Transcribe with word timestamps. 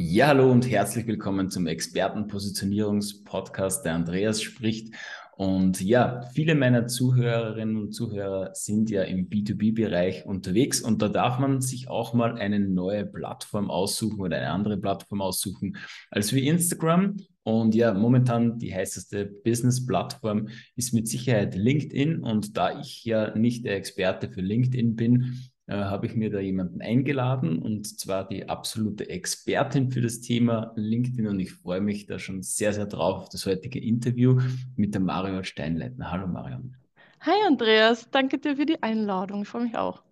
Ja, 0.00 0.28
hallo 0.28 0.52
und 0.52 0.70
herzlich 0.70 1.08
willkommen 1.08 1.50
zum 1.50 1.66
Expertenpositionierungspodcast. 1.66 3.84
Der 3.84 3.94
Andreas 3.94 4.40
spricht. 4.40 4.94
Und 5.36 5.80
ja, 5.80 6.22
viele 6.34 6.54
meiner 6.54 6.86
Zuhörerinnen 6.86 7.76
und 7.76 7.90
Zuhörer 7.90 8.54
sind 8.54 8.90
ja 8.90 9.02
im 9.02 9.28
B2B-Bereich 9.28 10.24
unterwegs 10.24 10.82
und 10.82 11.02
da 11.02 11.08
darf 11.08 11.40
man 11.40 11.60
sich 11.60 11.88
auch 11.88 12.14
mal 12.14 12.38
eine 12.38 12.60
neue 12.60 13.06
Plattform 13.06 13.72
aussuchen 13.72 14.20
oder 14.20 14.36
eine 14.36 14.50
andere 14.50 14.76
Plattform 14.76 15.20
aussuchen 15.20 15.76
als 16.12 16.32
wie 16.32 16.46
Instagram. 16.46 17.16
Und 17.42 17.74
ja, 17.74 17.92
momentan 17.92 18.60
die 18.60 18.72
heißeste 18.72 19.26
Business-Plattform 19.26 20.46
ist 20.76 20.94
mit 20.94 21.08
Sicherheit 21.08 21.56
LinkedIn. 21.56 22.20
Und 22.20 22.56
da 22.56 22.78
ich 22.78 23.04
ja 23.04 23.36
nicht 23.36 23.64
der 23.64 23.74
Experte 23.74 24.30
für 24.30 24.42
LinkedIn 24.42 24.94
bin, 24.94 25.50
äh, 25.68 25.74
habe 25.74 26.06
ich 26.06 26.16
mir 26.16 26.30
da 26.30 26.40
jemanden 26.40 26.80
eingeladen 26.80 27.58
und 27.58 27.86
zwar 28.00 28.26
die 28.26 28.48
absolute 28.48 29.08
Expertin 29.08 29.90
für 29.90 30.00
das 30.00 30.20
Thema 30.20 30.72
LinkedIn 30.76 31.26
und 31.26 31.38
ich 31.38 31.52
freue 31.52 31.80
mich 31.80 32.06
da 32.06 32.18
schon 32.18 32.42
sehr, 32.42 32.72
sehr 32.72 32.86
drauf 32.86 33.22
auf 33.22 33.28
das 33.28 33.46
heutige 33.46 33.78
Interview 33.78 34.40
mit 34.76 34.94
der 34.94 35.02
Marion 35.02 35.44
Steinleitner. 35.44 36.10
Hallo 36.10 36.26
Marion. 36.26 36.74
Hi 37.20 37.46
Andreas, 37.46 38.08
danke 38.10 38.38
dir 38.38 38.56
für 38.56 38.66
die 38.66 38.82
Einladung. 38.82 39.42
Ich 39.42 39.48
freue 39.48 39.64
mich 39.64 39.76
auch. 39.76 40.02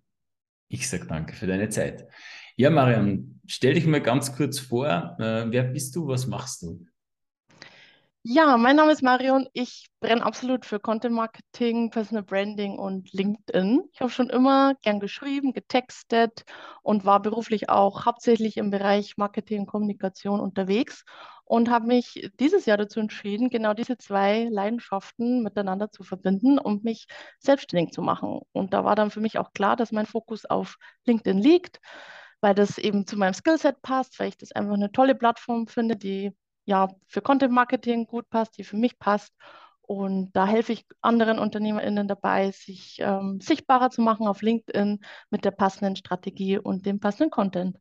Ich 0.69 0.89
sage 0.89 1.07
danke 1.07 1.35
für 1.35 1.47
deine 1.47 1.69
Zeit. 1.69 2.07
Ja, 2.57 2.71
Marion, 2.71 3.41
stell 3.47 3.75
dich 3.75 3.87
mal 3.87 4.01
ganz 4.01 4.37
kurz 4.37 4.59
vor. 4.59 5.17
Äh, 5.19 5.51
wer 5.51 5.65
bist 5.65 5.95
du? 5.97 6.07
Was 6.07 6.27
machst 6.27 6.63
du? 6.63 6.87
Ja, 8.29 8.57
mein 8.57 8.75
Name 8.75 8.91
ist 8.91 9.03
Marion. 9.03 9.47
Ich 9.53 9.87
brenne 10.01 10.25
absolut 10.25 10.67
für 10.67 10.81
Content 10.81 11.15
Marketing, 11.15 11.91
Personal 11.91 12.25
Branding 12.25 12.77
und 12.77 13.13
LinkedIn. 13.13 13.85
Ich 13.93 14.01
habe 14.01 14.11
schon 14.11 14.31
immer 14.31 14.75
gern 14.83 14.99
geschrieben, 14.99 15.53
getextet 15.53 16.43
und 16.83 17.05
war 17.05 17.23
beruflich 17.23 17.69
auch 17.69 18.05
hauptsächlich 18.05 18.57
im 18.57 18.71
Bereich 18.71 19.17
Marketing 19.17 19.61
und 19.61 19.67
Kommunikation 19.67 20.41
unterwegs 20.41 21.05
und 21.45 21.71
habe 21.71 21.87
mich 21.87 22.29
dieses 22.41 22.67
Jahr 22.67 22.77
dazu 22.79 22.99
entschieden, 22.99 23.49
genau 23.49 23.75
diese 23.75 23.97
zwei 23.97 24.49
Leidenschaften 24.51 25.45
miteinander 25.45 25.93
zu 25.93 26.03
verbinden 26.03 26.59
und 26.59 26.83
mich 26.83 27.07
selbstständig 27.39 27.93
zu 27.93 28.03
machen. 28.03 28.41
Und 28.51 28.75
da 28.75 28.85
war 28.85 28.97
dann 28.97 29.13
für 29.13 29.21
mich 29.21 29.39
auch 29.39 29.53
klar, 29.53 29.77
dass 29.77 29.93
mein 29.93 30.07
Fokus 30.07 30.45
auf 30.47 30.79
LinkedIn 31.05 31.39
liegt, 31.39 31.79
weil 32.41 32.57
das 32.57 32.77
eben 32.79 33.07
zu 33.07 33.17
meinem 33.17 33.35
Skillset 33.35 33.81
passt, 33.83 34.19
weil 34.19 34.31
ich 34.31 34.37
das 34.37 34.51
einfach 34.51 34.75
eine 34.75 34.91
tolle 34.91 35.15
Plattform 35.15 35.69
finde, 35.69 35.95
die 35.97 36.33
ja 36.67 36.89
für 37.07 37.23
Content 37.23 37.53
Marketing 37.53 38.07
gut 38.07 38.29
passt, 38.29 38.59
die 38.59 38.65
für 38.65 38.77
mich 38.77 38.99
passt. 38.99 39.33
Und 39.83 40.33
da 40.33 40.47
helfe 40.47 40.73
ich 40.73 40.85
anderen 41.01 41.39
UnternehmerInnen 41.39 42.09
dabei, 42.09 42.51
sich 42.51 42.99
ähm, 43.01 43.41
sichtbarer 43.41 43.91
zu 43.91 44.03
machen 44.03 44.27
auf 44.27 44.43
LinkedIn 44.43 44.99
mit 45.31 45.45
der 45.45 45.53
passenden 45.53 45.97
Strategie 45.97 46.59
und 46.59 46.87
dem 46.87 46.99
passenden 46.99 47.31
Content. 47.31 47.79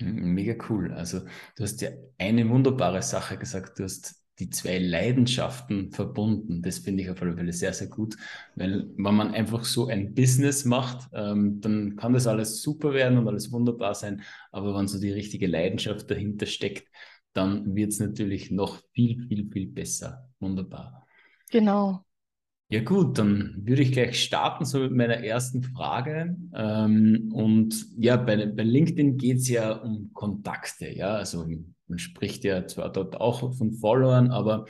Hm, 0.00 0.34
mega 0.34 0.54
cool. 0.68 0.92
Also 0.92 1.20
du 1.56 1.62
hast 1.62 1.80
ja 1.82 1.90
eine 2.18 2.48
wunderbare 2.48 3.02
Sache 3.02 3.36
gesagt. 3.36 3.78
Du 3.78 3.84
hast 3.84 4.16
die 4.40 4.48
zwei 4.48 4.78
Leidenschaften 4.78 5.92
verbunden. 5.92 6.62
Das 6.62 6.78
finde 6.78 7.02
ich 7.02 7.10
auf 7.10 7.20
alle 7.20 7.36
Fälle 7.36 7.52
sehr, 7.52 7.74
sehr 7.74 7.88
gut, 7.88 8.16
weil 8.56 8.88
wenn 8.96 9.14
man 9.14 9.34
einfach 9.34 9.64
so 9.64 9.86
ein 9.86 10.14
Business 10.14 10.64
macht, 10.64 11.08
ähm, 11.12 11.60
dann 11.60 11.96
kann 11.96 12.14
das 12.14 12.26
alles 12.26 12.62
super 12.62 12.94
werden 12.94 13.18
und 13.18 13.28
alles 13.28 13.52
wunderbar 13.52 13.94
sein. 13.94 14.22
Aber 14.50 14.74
wenn 14.74 14.88
so 14.88 14.98
die 14.98 15.12
richtige 15.12 15.46
Leidenschaft 15.46 16.10
dahinter 16.10 16.46
steckt, 16.46 16.88
dann 17.32 17.74
wird 17.74 17.92
es 17.92 18.00
natürlich 18.00 18.50
noch 18.50 18.80
viel, 18.92 19.26
viel, 19.26 19.50
viel 19.50 19.66
besser. 19.66 20.28
Wunderbar. 20.40 21.06
Genau. 21.50 22.04
Ja 22.72 22.84
gut, 22.84 23.18
dann 23.18 23.56
würde 23.64 23.82
ich 23.82 23.90
gleich 23.90 24.22
starten 24.22 24.64
so 24.64 24.78
mit 24.78 24.92
meiner 24.92 25.24
ersten 25.24 25.64
Frage. 25.64 26.36
Ähm, 26.54 27.32
und 27.34 27.74
ja, 27.96 28.16
bei, 28.16 28.46
bei 28.46 28.62
LinkedIn 28.62 29.16
geht 29.16 29.38
es 29.38 29.48
ja 29.48 29.72
um 29.72 30.12
Kontakte. 30.12 30.88
Ja, 30.88 31.16
also 31.16 31.48
man 31.88 31.98
spricht 31.98 32.44
ja 32.44 32.66
zwar 32.68 32.92
dort 32.92 33.20
auch 33.20 33.56
von 33.56 33.72
Followern, 33.72 34.30
aber 34.30 34.66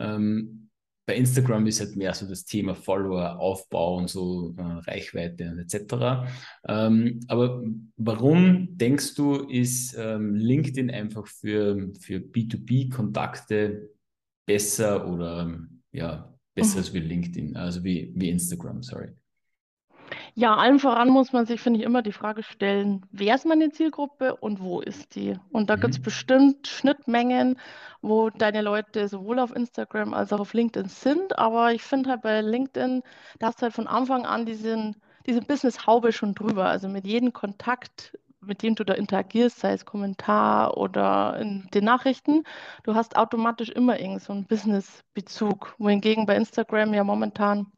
ähm, 0.00 0.70
bei 1.06 1.14
Instagram 1.14 1.66
ist 1.66 1.80
halt 1.80 1.96
mehr 1.96 2.12
so 2.12 2.26
das 2.26 2.44
Thema 2.44 2.74
Follower, 2.74 3.38
Aufbau 3.38 3.96
und 3.96 4.10
so 4.10 4.54
äh, 4.58 4.62
Reichweite 4.62 5.50
und 5.50 5.58
etc. 5.60 6.28
Ähm, 6.66 7.20
aber 7.28 7.62
warum 7.96 8.76
denkst 8.76 9.14
du, 9.14 9.36
ist 9.48 9.94
ähm, 9.96 10.34
LinkedIn 10.34 10.90
einfach 10.90 11.28
für, 11.28 11.92
für 12.00 12.16
B2B-Kontakte 12.18 13.90
besser 14.46 15.08
oder 15.08 15.58
ja, 15.92 16.34
besser 16.54 16.74
mhm. 16.74 16.78
als 16.78 16.94
wie 16.94 17.00
LinkedIn, 17.00 17.56
also 17.56 17.84
wie, 17.84 18.12
wie 18.16 18.30
Instagram, 18.30 18.82
sorry? 18.82 19.10
Ja, 20.38 20.54
allem 20.54 20.78
voran 20.78 21.08
muss 21.08 21.32
man 21.32 21.46
sich, 21.46 21.62
finde 21.62 21.80
ich, 21.80 21.86
immer 21.86 22.02
die 22.02 22.12
Frage 22.12 22.42
stellen, 22.42 23.06
wer 23.10 23.34
ist 23.34 23.46
meine 23.46 23.70
Zielgruppe 23.70 24.36
und 24.36 24.60
wo 24.60 24.82
ist 24.82 25.14
die? 25.14 25.38
Und 25.50 25.70
da 25.70 25.76
mhm. 25.76 25.80
gibt 25.80 25.94
es 25.94 26.02
bestimmt 26.02 26.68
Schnittmengen, 26.68 27.58
wo 28.02 28.28
deine 28.28 28.60
Leute 28.60 29.08
sowohl 29.08 29.38
auf 29.38 29.56
Instagram 29.56 30.12
als 30.12 30.34
auch 30.34 30.40
auf 30.40 30.52
LinkedIn 30.52 30.90
sind. 30.90 31.38
Aber 31.38 31.72
ich 31.72 31.82
finde 31.82 32.10
halt 32.10 32.20
bei 32.20 32.42
LinkedIn, 32.42 33.02
da 33.38 33.46
hast 33.46 33.60
du 33.60 33.62
halt 33.62 33.72
von 33.72 33.86
Anfang 33.86 34.26
an 34.26 34.44
diesen, 34.44 34.96
diese 35.24 35.40
Business-Haube 35.40 36.12
schon 36.12 36.34
drüber. 36.34 36.66
Also 36.66 36.86
mit 36.86 37.06
jedem 37.06 37.32
Kontakt, 37.32 38.18
mit 38.42 38.62
dem 38.62 38.74
du 38.74 38.84
da 38.84 38.92
interagierst, 38.92 39.60
sei 39.60 39.72
es 39.72 39.86
Kommentar 39.86 40.76
oder 40.76 41.38
in 41.40 41.66
den 41.72 41.84
Nachrichten, 41.84 42.44
du 42.82 42.94
hast 42.94 43.16
automatisch 43.16 43.70
immer 43.70 43.98
irgend 43.98 44.20
so 44.20 44.34
einen 44.34 44.46
Business-Bezug. 44.46 45.76
Wohingegen 45.78 46.26
bei 46.26 46.36
Instagram 46.36 46.92
ja 46.92 47.04
momentan 47.04 47.72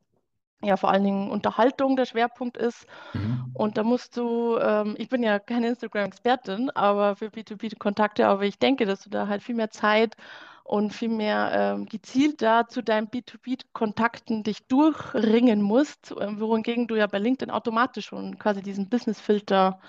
ja 0.62 0.76
vor 0.76 0.91
allen 0.91 1.04
Dingen 1.04 1.30
Unterhaltung 1.30 1.96
der 1.96 2.06
Schwerpunkt 2.06 2.56
ist. 2.56 2.86
Mhm. 3.14 3.50
Und 3.54 3.78
da 3.78 3.82
musst 3.82 4.16
du, 4.16 4.58
ähm, 4.58 4.94
ich 4.98 5.08
bin 5.08 5.22
ja 5.22 5.38
keine 5.38 5.69
Instagram-Expertin, 5.69 6.70
aber 6.70 7.16
für 7.16 7.26
B2B-Kontakte, 7.26 8.26
aber 8.26 8.42
ich 8.42 8.58
denke, 8.58 8.86
dass 8.86 9.02
du 9.02 9.10
da 9.10 9.28
halt 9.28 9.42
viel 9.42 9.54
mehr 9.54 9.70
Zeit 9.70 10.16
und 10.64 10.92
viel 10.92 11.08
mehr 11.08 11.50
ähm, 11.54 11.86
gezielt 11.86 12.42
da 12.42 12.69
zu 12.69 12.82
deinen 12.82 13.08
B2B-Kontakten 13.08 14.42
dich 14.42 14.66
durchringen 14.66 15.62
musst, 15.62 16.10
äh, 16.12 16.38
wohingegen 16.38 16.86
du 16.86 16.96
ja 16.96 17.06
bei 17.06 17.19
LinkedIn 17.19 17.50
automatisch 17.50 18.06
schon 18.06 18.38
quasi 18.38 18.60
diesen 18.62 18.88
Business-Filter 18.90 19.80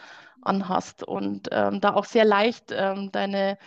anhast 0.42 1.04
und 1.04 1.50
ähm, 1.52 1.82
da 1.82 1.96
auch 1.96 2.06
sehr 2.06 2.24
leicht 2.24 2.72
ähm, 2.72 3.12
deine 3.12 3.58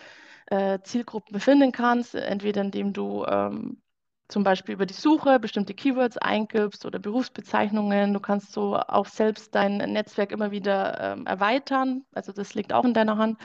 äh, 0.47 0.79
Zielgruppen 0.83 1.33
befinden 1.33 1.71
kannst, 1.71 2.15
entweder 2.15 2.61
indem 2.61 2.93
du 2.93 3.25
ähm, 3.25 3.82
zum 4.27 4.43
Beispiel 4.43 4.75
über 4.75 4.85
die 4.85 4.93
Suche 4.93 5.39
bestimmte 5.39 5.73
Keywords 5.73 6.17
eingibst 6.17 6.85
oder 6.85 6.99
Berufsbezeichnungen. 6.99 8.13
Du 8.13 8.19
kannst 8.19 8.51
so 8.53 8.75
auch 8.75 9.05
selbst 9.05 9.53
dein 9.53 9.77
Netzwerk 9.77 10.31
immer 10.31 10.51
wieder 10.51 10.99
ähm, 10.99 11.25
erweitern. 11.27 12.05
Also 12.13 12.31
das 12.31 12.53
liegt 12.55 12.73
auch 12.73 12.85
in 12.85 12.93
deiner 12.93 13.17
Hand. 13.17 13.37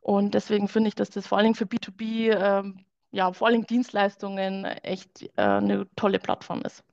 Und 0.00 0.34
deswegen 0.34 0.68
finde 0.68 0.88
ich, 0.88 0.94
dass 0.94 1.10
das 1.10 1.26
vor 1.26 1.42
Dingen 1.42 1.54
für 1.54 1.66
B2B, 1.66 2.30
ähm, 2.32 2.84
ja, 3.10 3.32
vor 3.32 3.50
Dingen 3.50 3.66
Dienstleistungen 3.66 4.64
echt 4.64 5.22
äh, 5.36 5.42
eine 5.42 5.86
tolle 5.96 6.18
Plattform 6.18 6.62
ist. 6.62 6.84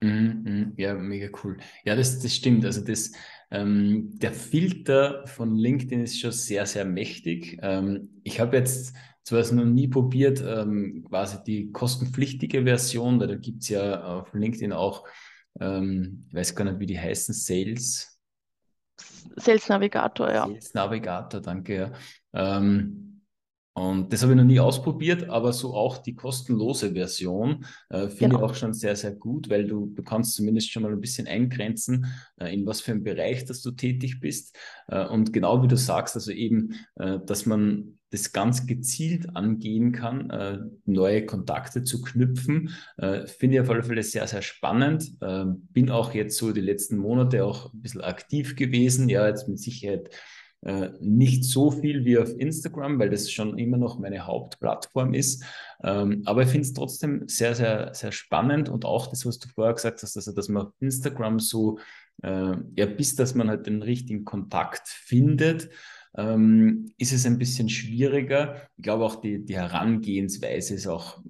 Mhm, 0.00 0.42
mhm. 0.44 0.72
ja, 0.76 0.94
mega 0.94 1.28
cool. 1.42 1.56
Ja, 1.84 1.96
das, 1.96 2.20
das 2.20 2.34
stimmt. 2.34 2.64
Also 2.64 2.82
das, 2.82 3.12
ähm, 3.50 4.18
der 4.18 4.32
Filter 4.32 5.26
von 5.26 5.54
LinkedIn 5.56 6.02
ist 6.02 6.20
schon 6.20 6.32
sehr, 6.32 6.66
sehr 6.66 6.84
mächtig. 6.84 7.58
Ähm, 7.62 8.20
ich 8.22 8.40
habe 8.40 8.56
jetzt 8.56 8.94
zwar 9.26 9.40
es 9.40 9.50
noch 9.50 9.64
nie 9.64 9.88
probiert, 9.88 10.40
ähm, 10.46 11.04
quasi 11.08 11.38
die 11.44 11.72
kostenpflichtige 11.72 12.62
Version, 12.62 13.18
da 13.18 13.34
gibt 13.34 13.64
es 13.64 13.70
ja 13.70 14.20
auf 14.20 14.32
LinkedIn 14.32 14.72
auch, 14.72 15.04
ähm, 15.60 16.26
ich 16.28 16.34
weiß 16.34 16.54
gar 16.54 16.64
nicht, 16.64 16.78
wie 16.78 16.86
die 16.86 16.98
heißen, 16.98 17.34
Sales. 17.34 18.20
Sales 19.34 19.68
Navigator, 19.68 20.32
ja. 20.32 20.46
Sales 20.46 20.74
Navigator, 20.74 21.40
danke. 21.40 21.92
Ja. 22.32 22.58
Ähm, 22.58 23.02
und 23.74 24.12
das 24.12 24.22
habe 24.22 24.32
ich 24.32 24.38
noch 24.38 24.44
nie 24.44 24.60
ausprobiert, 24.60 25.28
aber 25.28 25.52
so 25.52 25.74
auch 25.74 25.98
die 25.98 26.14
kostenlose 26.14 26.92
Version 26.92 27.66
äh, 27.90 28.08
finde 28.08 28.36
genau. 28.36 28.38
ich 28.38 28.44
auch 28.44 28.54
schon 28.54 28.74
sehr, 28.74 28.94
sehr 28.94 29.12
gut, 29.12 29.50
weil 29.50 29.66
du, 29.66 29.86
du 29.86 30.04
kannst 30.04 30.36
zumindest 30.36 30.70
schon 30.70 30.84
mal 30.84 30.92
ein 30.92 31.00
bisschen 31.00 31.26
eingrenzen, 31.26 32.06
äh, 32.36 32.54
in 32.54 32.64
was 32.64 32.80
für 32.80 32.92
einem 32.92 33.02
Bereich, 33.02 33.44
dass 33.44 33.60
du 33.60 33.72
tätig 33.72 34.20
bist. 34.20 34.56
Äh, 34.86 35.04
und 35.08 35.32
genau 35.32 35.62
wie 35.64 35.68
du 35.68 35.76
sagst, 35.76 36.14
also 36.14 36.30
eben, 36.30 36.76
äh, 36.94 37.18
dass 37.26 37.44
man 37.44 37.95
das 38.10 38.32
ganz 38.32 38.66
gezielt 38.66 39.36
angehen 39.36 39.92
kann, 39.92 40.30
äh, 40.30 40.58
neue 40.84 41.26
Kontakte 41.26 41.82
zu 41.82 42.02
knüpfen, 42.02 42.70
äh, 42.96 43.26
finde 43.26 43.56
ich 43.56 43.60
auf 43.62 43.70
alle 43.70 43.82
Fälle 43.82 44.02
sehr, 44.02 44.26
sehr 44.26 44.42
spannend. 44.42 45.18
bin 45.18 45.90
auch 45.90 46.14
jetzt 46.14 46.38
so 46.38 46.52
die 46.52 46.60
letzten 46.60 46.96
Monate 46.96 47.44
auch 47.44 47.72
ein 47.72 47.82
bisschen 47.82 48.00
aktiv 48.00 48.56
gewesen, 48.56 49.08
ja, 49.08 49.26
jetzt 49.26 49.48
mit 49.48 49.58
Sicherheit 49.58 50.10
äh, 50.66 50.90
nicht 51.00 51.44
so 51.44 51.70
viel 51.70 52.04
wie 52.04 52.18
auf 52.18 52.36
Instagram, 52.38 52.98
weil 52.98 53.10
das 53.10 53.30
schon 53.30 53.56
immer 53.56 53.76
noch 53.76 54.00
meine 54.00 54.26
Hauptplattform 54.26 55.14
ist. 55.14 55.44
Ähm, 55.84 56.22
aber 56.24 56.42
ich 56.42 56.48
finde 56.48 56.66
es 56.66 56.72
trotzdem 56.72 57.28
sehr, 57.28 57.54
sehr, 57.54 57.94
sehr 57.94 58.10
spannend 58.10 58.68
und 58.68 58.84
auch 58.84 59.06
das, 59.06 59.24
was 59.24 59.38
du 59.38 59.48
vorher 59.48 59.74
gesagt 59.74 60.02
hast, 60.02 60.16
also 60.16 60.32
dass 60.32 60.48
man 60.48 60.66
auf 60.66 60.72
Instagram 60.80 61.38
so, 61.38 61.78
äh, 62.22 62.54
ja, 62.74 62.86
bis 62.86 63.14
dass 63.14 63.36
man 63.36 63.48
halt 63.48 63.66
den 63.66 63.80
richtigen 63.82 64.24
Kontakt 64.24 64.88
findet, 64.88 65.68
ähm, 66.16 66.92
ist 66.96 67.12
es 67.12 67.26
ein 67.26 67.38
bisschen 67.38 67.68
schwieriger. 67.68 68.56
Ich 68.76 68.82
glaube 68.82 69.04
auch 69.04 69.16
die, 69.16 69.44
die 69.44 69.56
Herangehensweise 69.56 70.74
ist 70.74 70.86
auch 70.86 71.20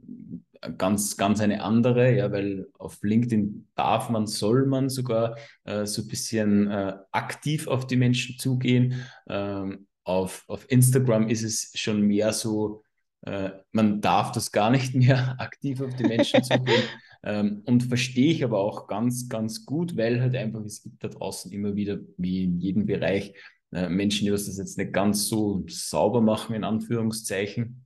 ganz, 0.79 1.17
ganz 1.17 1.41
eine 1.41 1.63
andere, 1.63 2.15
ja, 2.17 2.33
weil 2.33 2.67
auf 2.79 3.03
LinkedIn 3.03 3.69
darf 3.75 4.11
man, 4.11 4.27
soll 4.27 4.67
man 4.67 4.89
sogar 4.89 5.37
äh, 5.65 5.87
so 5.87 6.03
ein 6.03 6.09
bisschen 6.09 6.71
äh, 6.71 6.95
aktiv 7.13 7.69
auf 7.69 7.87
die 7.87 7.97
Menschen 7.97 8.39
zugehen. 8.39 8.95
Ähm, 9.29 9.87
auf, 10.05 10.45
auf 10.49 10.71
Instagram 10.71 11.29
ist 11.29 11.43
es 11.43 11.73
schon 11.75 12.03
mehr 12.03 12.33
so, 12.33 12.83
äh, 13.23 13.51
man 13.73 14.01
darf 14.01 14.33
das 14.33 14.53
gar 14.53 14.71
nicht 14.71 14.95
mehr 14.95 15.35
aktiv 15.39 15.81
auf 15.81 15.95
die 15.97 16.05
Menschen 16.05 16.43
zugehen. 16.45 16.85
Ähm, 17.25 17.63
und 17.67 17.83
verstehe 17.83 18.31
ich 18.31 18.45
aber 18.45 18.61
auch 18.61 18.87
ganz, 18.87 19.29
ganz 19.29 19.67
gut, 19.67 19.97
weil 19.97 20.21
halt 20.21 20.37
einfach, 20.37 20.65
es 20.65 20.83
gibt 20.83 21.03
da 21.03 21.09
draußen 21.09 21.51
immer 21.51 21.75
wieder, 21.75 21.99
wie 22.17 22.45
in 22.45 22.61
jedem 22.61 22.87
Bereich, 22.87 23.35
Menschen, 23.71 24.25
die 24.25 24.31
das 24.31 24.47
jetzt 24.57 24.79
nicht 24.79 24.93
ganz 24.93 25.29
so 25.29 25.65
sauber 25.69 26.21
machen, 26.21 26.55
in 26.55 26.65
Anführungszeichen. 26.65 27.83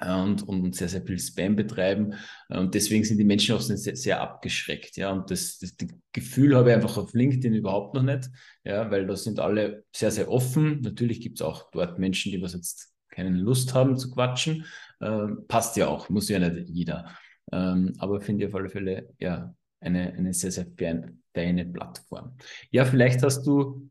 Und, 0.00 0.46
und 0.46 0.76
sehr, 0.76 0.88
sehr 0.88 1.02
viel 1.02 1.18
Spam 1.18 1.56
betreiben. 1.56 2.14
Und 2.48 2.72
deswegen 2.76 3.02
sind 3.02 3.18
die 3.18 3.24
Menschen 3.24 3.56
auch 3.56 3.60
sehr, 3.60 3.96
sehr 3.96 4.20
abgeschreckt. 4.20 4.96
Ja, 4.96 5.10
und 5.10 5.28
das, 5.28 5.58
das, 5.58 5.76
das 5.76 5.88
Gefühl 6.12 6.54
habe 6.56 6.70
ich 6.70 6.76
einfach 6.76 6.96
auf 6.98 7.14
LinkedIn 7.14 7.52
überhaupt 7.52 7.94
noch 7.94 8.04
nicht. 8.04 8.30
Ja, 8.62 8.88
weil 8.92 9.08
da 9.08 9.16
sind 9.16 9.40
alle 9.40 9.84
sehr, 9.92 10.12
sehr 10.12 10.30
offen. 10.30 10.82
Natürlich 10.82 11.20
gibt 11.20 11.40
es 11.40 11.42
auch 11.42 11.72
dort 11.72 11.98
Menschen, 11.98 12.30
die 12.30 12.40
was 12.40 12.52
jetzt 12.52 12.94
keine 13.10 13.30
Lust 13.30 13.74
haben 13.74 13.96
zu 13.96 14.12
quatschen. 14.12 14.66
Ähm, 15.00 15.44
passt 15.48 15.76
ja 15.76 15.88
auch, 15.88 16.08
muss 16.08 16.28
ja 16.28 16.38
nicht 16.38 16.68
jeder. 16.68 17.10
Ähm, 17.50 17.94
aber 17.98 18.20
finde 18.20 18.44
ich 18.44 18.50
auf 18.50 18.54
alle 18.54 18.68
Fälle 18.68 19.08
ja 19.18 19.52
eine, 19.80 20.12
eine 20.12 20.32
sehr, 20.32 20.52
sehr 20.52 20.66
feine 21.34 21.64
Plattform. 21.66 22.36
Ja, 22.70 22.84
vielleicht 22.84 23.24
hast 23.24 23.44
du 23.44 23.90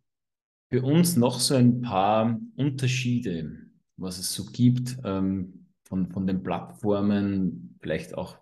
für 0.69 0.83
uns 0.83 1.15
noch 1.15 1.39
so 1.39 1.55
ein 1.55 1.81
paar 1.81 2.39
Unterschiede, 2.55 3.57
was 3.97 4.17
es 4.17 4.33
so 4.33 4.45
gibt 4.45 4.97
ähm, 5.03 5.67
von, 5.83 6.11
von 6.11 6.27
den 6.27 6.43
Plattformen, 6.43 7.77
vielleicht 7.81 8.17
auch, 8.17 8.37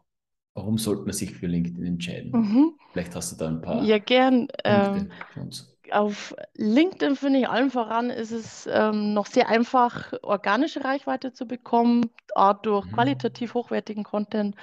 warum 0.55 0.77
sollte 0.77 1.03
man 1.03 1.13
sich 1.13 1.31
für 1.31 1.47
LinkedIn 1.47 1.85
entscheiden? 1.85 2.31
Mhm. 2.31 2.73
Vielleicht 2.91 3.15
hast 3.15 3.33
du 3.33 3.37
da 3.37 3.47
ein 3.47 3.61
paar. 3.61 3.83
Ja, 3.83 3.99
gern. 3.99 4.47
Ähm, 4.63 5.11
für 5.33 5.41
uns 5.41 5.75
auf 5.91 6.35
LinkedIn 6.55 7.15
finde 7.15 7.39
ich 7.39 7.49
allen 7.49 7.69
voran 7.69 8.09
ist 8.09 8.31
es 8.31 8.67
ähm, 8.71 9.13
noch 9.13 9.25
sehr 9.25 9.49
einfach, 9.49 10.13
organische 10.23 10.83
Reichweite 10.83 11.33
zu 11.33 11.45
bekommen, 11.45 12.09
A, 12.33 12.53
durch 12.53 12.85
mhm. 12.85 12.91
qualitativ 12.91 13.53
hochwertigen 13.53 14.03
Content 14.03 14.55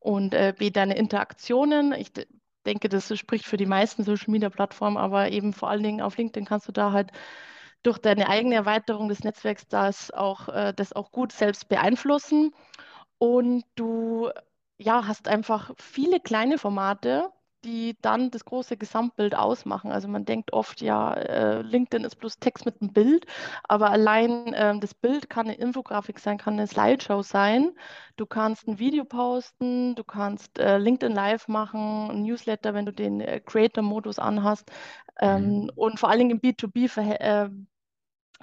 und 0.00 0.34
äh, 0.34 0.54
B, 0.56 0.70
deine 0.70 0.96
Interaktionen. 0.96 1.92
Ich 1.92 2.12
denke, 2.62 2.88
das 2.88 3.16
spricht 3.18 3.46
für 3.46 3.56
die 3.56 3.66
meisten 3.66 4.04
Social 4.04 4.30
Media 4.30 4.50
Plattformen, 4.50 4.96
aber 4.96 5.30
eben 5.30 5.52
vor 5.52 5.70
allen 5.70 5.82
Dingen 5.82 6.00
auf 6.02 6.16
LinkedIn 6.16 6.46
kannst 6.46 6.68
du 6.68 6.72
da 6.72 6.92
halt 6.92 7.10
durch 7.82 7.98
deine 7.98 8.28
eigene 8.28 8.54
Erweiterung 8.54 9.08
des 9.08 9.24
Netzwerks 9.24 9.66
das 9.68 10.10
auch, 10.12 10.48
äh, 10.48 10.72
das 10.74 10.92
auch 10.92 11.10
gut 11.12 11.32
selbst 11.32 11.68
beeinflussen. 11.68 12.54
Und 13.18 13.64
du 13.76 14.30
ja, 14.78 15.06
hast 15.06 15.28
einfach 15.28 15.72
viele 15.78 16.20
kleine 16.20 16.58
Formate, 16.58 17.30
die 17.64 17.96
dann 18.02 18.30
das 18.30 18.44
große 18.44 18.76
Gesamtbild 18.76 19.34
ausmachen. 19.34 19.92
Also 19.92 20.08
man 20.08 20.24
denkt 20.24 20.52
oft, 20.52 20.80
ja, 20.80 21.14
äh, 21.14 21.62
LinkedIn 21.62 22.04
ist 22.04 22.16
bloß 22.16 22.38
Text 22.38 22.66
mit 22.66 22.80
einem 22.80 22.92
Bild, 22.92 23.26
aber 23.64 23.90
allein 23.90 24.52
äh, 24.52 24.78
das 24.78 24.94
Bild 24.94 25.30
kann 25.30 25.46
eine 25.46 25.56
Infografik 25.56 26.18
sein, 26.18 26.38
kann 26.38 26.54
eine 26.54 26.66
Slideshow 26.66 27.22
sein. 27.22 27.72
Du 28.16 28.26
kannst 28.26 28.68
ein 28.68 28.78
Video 28.78 29.04
posten, 29.04 29.94
du 29.94 30.04
kannst 30.04 30.58
äh, 30.58 30.78
LinkedIn 30.78 31.14
Live 31.14 31.48
machen, 31.48 32.10
ein 32.10 32.22
Newsletter, 32.22 32.74
wenn 32.74 32.86
du 32.86 32.92
den 32.92 33.20
äh, 33.20 33.40
Creator-Modus 33.40 34.18
anhast. 34.18 34.70
Ähm, 35.20 35.62
mhm. 35.62 35.70
Und 35.74 36.00
vor 36.00 36.08
allen 36.08 36.18
Dingen 36.18 36.30
im 36.30 36.40
B2B 36.40 36.98
äh, 36.98 37.48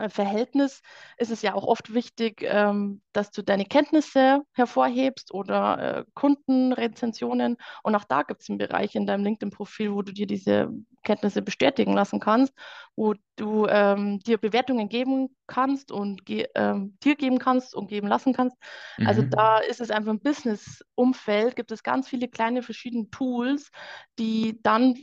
Verhältnis 0.07 0.81
ist 1.17 1.31
es 1.31 1.41
ja 1.41 1.53
auch 1.53 1.65
oft 1.65 1.93
wichtig, 1.93 2.41
ähm, 2.43 3.01
dass 3.11 3.31
du 3.31 3.43
deine 3.43 3.65
Kenntnisse 3.65 4.41
hervorhebst 4.53 5.33
oder 5.33 5.97
äh, 5.99 6.05
Kundenrezensionen. 6.13 7.57
Und 7.83 7.95
auch 7.95 8.05
da 8.05 8.23
gibt 8.23 8.41
es 8.41 8.49
einen 8.49 8.57
Bereich 8.57 8.95
in 8.95 9.05
deinem 9.05 9.23
LinkedIn-Profil, 9.25 9.93
wo 9.93 10.01
du 10.01 10.13
dir 10.13 10.27
diese 10.27 10.69
Kenntnisse 11.03 11.41
bestätigen 11.41 11.93
lassen 11.93 12.19
kannst, 12.19 12.53
wo 12.95 13.15
du 13.35 13.67
ähm, 13.67 14.19
dir 14.19 14.37
Bewertungen 14.37 14.89
geben 14.89 15.35
kannst 15.47 15.91
und 15.91 16.25
ge 16.25 16.47
ähm, 16.55 16.97
dir 17.03 17.15
geben 17.15 17.39
kannst 17.39 17.75
und 17.75 17.87
geben 17.87 18.07
lassen 18.07 18.33
kannst. 18.33 18.57
Also 18.97 19.19
mhm. 19.19 19.19
Also 19.19 19.23
da 19.23 19.57
ist 19.59 19.81
es 19.81 19.91
einfach 19.91 20.11
im 20.11 20.19
Business-Umfeld, 20.19 21.55
gibt 21.55 21.71
es 21.71 21.83
ganz 21.83 22.07
viele 22.07 22.27
kleine 22.27 22.61
verschiedene 22.61 23.09
Tools, 23.09 23.69
die 24.17 24.59
dann 24.61 24.95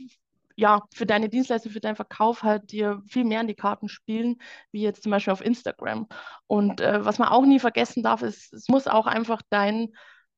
ja, 0.57 0.81
für 0.93 1.05
deine 1.05 1.29
Dienstleistung, 1.29 1.71
für 1.71 1.79
deinen 1.79 1.95
Verkauf 1.95 2.41
halt 2.41 2.71
dir 2.71 3.01
viel 3.07 3.23
mehr 3.23 3.41
in 3.41 3.47
die 3.47 3.55
Karten 3.55 3.87
spielen, 3.87 4.37
wie 4.71 4.81
jetzt 4.81 5.03
zum 5.03 5.11
Beispiel 5.11 5.31
auf 5.31 5.45
Instagram. 5.45 6.07
Und 6.47 6.81
äh, 6.81 7.05
was 7.05 7.19
man 7.19 7.29
auch 7.29 7.45
nie 7.45 7.59
vergessen 7.59 8.01
darf, 8.01 8.23
ist, 8.23 8.53
es 8.53 8.67
muss 8.67 8.87
auch 8.87 9.05
einfach 9.05 9.43
dein 9.51 9.89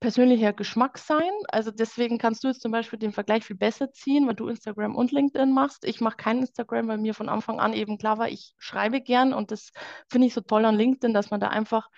persönlicher 0.01 0.51
Geschmack 0.51 0.97
sein. 0.97 1.31
Also 1.47 1.71
deswegen 1.71 2.17
kannst 2.17 2.43
du 2.43 2.49
jetzt 2.49 2.61
zum 2.61 2.71
Beispiel 2.73 2.99
den 2.99 3.13
Vergleich 3.13 3.45
viel 3.45 3.55
besser 3.55 3.93
ziehen, 3.93 4.27
weil 4.27 4.35
du 4.35 4.49
Instagram 4.49 4.95
und 4.95 5.13
LinkedIn 5.13 5.53
machst. 5.53 5.85
Ich 5.85 6.01
mache 6.01 6.17
kein 6.17 6.39
Instagram, 6.39 6.89
weil 6.89 6.97
mir 6.97 7.13
von 7.13 7.29
Anfang 7.29 7.61
an 7.61 7.71
eben 7.71 7.97
klar 7.97 8.17
war, 8.17 8.27
ich 8.27 8.53
schreibe 8.57 8.99
gern 8.99 9.33
und 9.33 9.51
das 9.51 9.71
finde 10.09 10.27
ich 10.27 10.33
so 10.33 10.41
toll 10.41 10.65
an 10.65 10.75
LinkedIn, 10.75 11.13
dass 11.13 11.31
man 11.31 11.39
da 11.39 11.47
einfach 11.47 11.89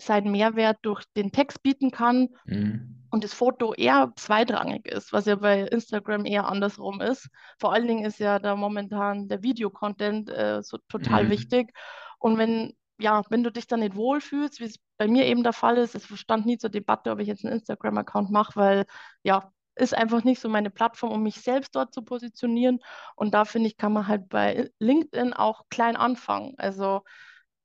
seinen 0.00 0.30
Mehrwert 0.30 0.78
durch 0.82 1.04
den 1.16 1.32
Text 1.32 1.62
bieten 1.62 1.90
kann 1.90 2.28
mhm. 2.44 3.06
und 3.10 3.24
das 3.24 3.34
Foto 3.34 3.74
eher 3.74 4.12
zweitrangig 4.16 4.86
ist, 4.86 5.12
was 5.12 5.26
ja 5.26 5.36
bei 5.36 5.62
Instagram 5.62 6.24
eher 6.24 6.48
andersrum 6.48 7.00
ist. 7.00 7.28
Vor 7.58 7.72
allen 7.72 7.86
Dingen 7.86 8.04
ist 8.04 8.18
ja 8.18 8.38
da 8.38 8.56
momentan 8.56 9.28
der 9.28 9.42
Videocontent 9.42 10.30
äh, 10.30 10.62
so 10.62 10.78
total 10.88 11.24
mhm. 11.24 11.30
wichtig. 11.30 11.72
Und 12.18 12.38
wenn, 12.38 12.74
ja, 12.98 13.22
wenn 13.30 13.42
du 13.42 13.50
dich 13.50 13.66
dann 13.66 13.80
nicht 13.80 13.96
wohlfühlst, 13.96 14.60
wie 14.60 14.64
es 14.64 14.76
bei 14.98 15.08
mir 15.08 15.26
eben 15.26 15.42
der 15.42 15.52
Fall 15.52 15.78
ist, 15.78 15.94
es 15.94 16.06
stand 16.18 16.46
nie 16.46 16.58
zur 16.58 16.70
Debatte, 16.70 17.10
ob 17.10 17.20
ich 17.20 17.28
jetzt 17.28 17.44
einen 17.44 17.54
Instagram-Account 17.54 18.30
mache, 18.30 18.52
weil 18.56 18.84
ja, 19.22 19.52
ist 19.76 19.94
einfach 19.96 20.24
nicht 20.24 20.40
so 20.40 20.48
meine 20.48 20.70
Plattform, 20.70 21.12
um 21.12 21.22
mich 21.22 21.40
selbst 21.40 21.74
dort 21.74 21.94
zu 21.94 22.02
positionieren. 22.02 22.80
Und 23.16 23.32
da 23.34 23.44
finde 23.44 23.68
ich, 23.68 23.76
kann 23.76 23.92
man 23.92 24.06
halt 24.06 24.28
bei 24.28 24.70
LinkedIn 24.78 25.32
auch 25.32 25.64
klein 25.70 25.96
anfangen. 25.96 26.54
Also 26.58 27.02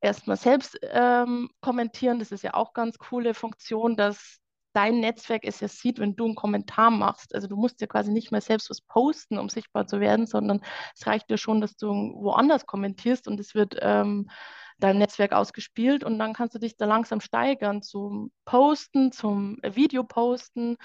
erstmal 0.01 0.37
selbst 0.37 0.77
ähm, 0.83 1.49
kommentieren. 1.61 2.19
Das 2.19 2.31
ist 2.31 2.43
ja 2.43 2.53
auch 2.53 2.73
ganz 2.73 2.97
coole 2.97 3.33
Funktion, 3.33 3.95
dass 3.95 4.39
dein 4.73 4.99
Netzwerk 4.99 5.45
es 5.45 5.61
ja 5.61 5.69
sieht, 5.69 5.99
wenn 5.99 6.15
du 6.15 6.25
einen 6.25 6.35
Kommentar 6.35 6.91
machst. 6.91 7.33
Also 7.33 7.47
du 7.47 7.55
musst 7.55 7.79
ja 7.79 7.87
quasi 7.87 8.11
nicht 8.11 8.31
mehr 8.31 8.41
selbst 8.41 8.69
was 8.69 8.81
posten, 8.81 9.37
um 9.37 9.47
sichtbar 9.47 9.87
zu 9.87 10.01
werden, 10.01 10.27
sondern 10.27 10.61
es 10.95 11.07
reicht 11.07 11.31
ja 11.31 11.37
schon, 11.37 11.61
dass 11.61 11.77
du 11.77 11.87
woanders 11.87 12.65
kommentierst 12.65 13.27
und 13.27 13.39
es 13.39 13.55
wird 13.55 13.77
ähm, 13.79 14.29
deinem 14.77 14.99
Netzwerk 14.99 15.31
ausgespielt 15.31 16.03
und 16.03 16.19
dann 16.19 16.33
kannst 16.33 16.55
du 16.55 16.59
dich 16.59 16.75
da 16.75 16.85
langsam 16.85 17.21
steigern 17.21 17.81
zum 17.81 18.31
Posten, 18.43 19.13
zum 19.13 19.57
Video-Posten 19.63 20.75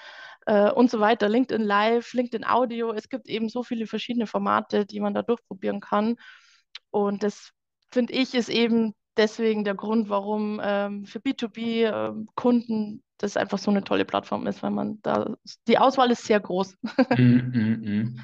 äh, 0.46 0.70
und 0.70 0.90
so 0.90 1.00
weiter. 1.00 1.28
LinkedIn 1.28 1.62
Live, 1.62 2.12
LinkedIn 2.12 2.46
Audio. 2.46 2.92
Es 2.92 3.08
gibt 3.08 3.28
eben 3.28 3.48
so 3.48 3.64
viele 3.64 3.88
verschiedene 3.88 4.28
Formate, 4.28 4.86
die 4.86 5.00
man 5.00 5.14
da 5.14 5.22
durchprobieren 5.22 5.80
kann. 5.80 6.16
Und 6.90 7.24
das 7.24 7.50
finde 7.90 8.12
ich 8.12 8.34
ist 8.34 8.48
eben 8.48 8.94
deswegen 9.20 9.64
der 9.64 9.74
Grund, 9.74 10.08
warum 10.08 10.60
ähm, 10.64 11.04
für 11.04 11.20
B2B-Kunden 11.20 12.72
ähm, 12.72 13.02
das 13.18 13.36
einfach 13.36 13.58
so 13.58 13.70
eine 13.70 13.84
tolle 13.84 14.06
Plattform 14.06 14.46
ist, 14.46 14.62
weil 14.62 14.70
man 14.70 14.98
da, 15.02 15.36
die 15.68 15.78
Auswahl 15.78 16.10
ist 16.10 16.24
sehr 16.24 16.40
groß. 16.40 16.76
mm, 17.18 17.22
mm, 17.22 17.80
mm. 17.82 18.20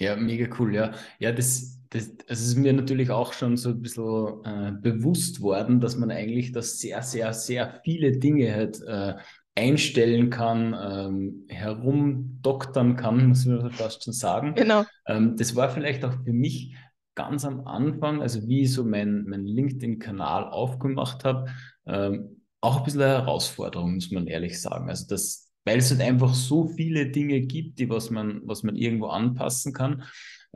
Ja, 0.00 0.16
mega 0.16 0.52
cool, 0.58 0.74
ja. 0.74 0.92
Ja, 1.18 1.30
das, 1.30 1.78
das, 1.90 2.16
das 2.16 2.40
ist 2.40 2.56
mir 2.56 2.72
natürlich 2.72 3.10
auch 3.10 3.32
schon 3.32 3.56
so 3.56 3.70
ein 3.70 3.80
bisschen 3.82 4.44
äh, 4.44 4.72
bewusst 4.72 5.40
worden, 5.40 5.80
dass 5.80 5.96
man 5.96 6.10
eigentlich 6.10 6.52
das 6.52 6.80
sehr, 6.80 7.02
sehr, 7.02 7.32
sehr 7.32 7.80
viele 7.84 8.18
Dinge 8.18 8.52
halt 8.52 8.80
äh, 8.82 9.14
einstellen 9.54 10.30
kann, 10.30 10.74
ähm, 10.80 11.44
herumdoktern 11.48 12.96
kann, 12.96 13.28
muss 13.28 13.44
man 13.44 13.70
fast 13.70 14.04
schon 14.04 14.14
sagen. 14.14 14.54
Genau. 14.54 14.84
Ähm, 15.06 15.36
das 15.36 15.54
war 15.54 15.68
vielleicht 15.68 16.04
auch 16.04 16.14
für 16.24 16.32
mich 16.32 16.74
ganz 17.20 17.44
am 17.44 17.66
Anfang, 17.66 18.22
also 18.22 18.46
wie 18.48 18.62
ich 18.62 18.72
so 18.72 18.84
mein, 18.84 19.24
mein 19.24 19.44
LinkedIn-Kanal 19.44 20.44
aufgemacht 20.44 21.24
habe, 21.24 21.50
ähm, 21.86 22.42
auch 22.60 22.78
ein 22.78 22.84
bisschen 22.84 23.02
eine 23.02 23.12
Herausforderung, 23.12 23.94
muss 23.94 24.10
man 24.10 24.26
ehrlich 24.26 24.60
sagen. 24.60 24.88
Also 24.88 25.06
das, 25.08 25.50
weil 25.64 25.78
es 25.78 25.90
halt 25.90 26.00
einfach 26.00 26.34
so 26.34 26.66
viele 26.66 27.10
Dinge 27.10 27.40
gibt, 27.42 27.78
die 27.78 27.88
was 27.88 28.10
man, 28.10 28.40
was 28.44 28.62
man 28.62 28.76
irgendwo 28.76 29.06
anpassen 29.06 29.72
kann. 29.72 30.02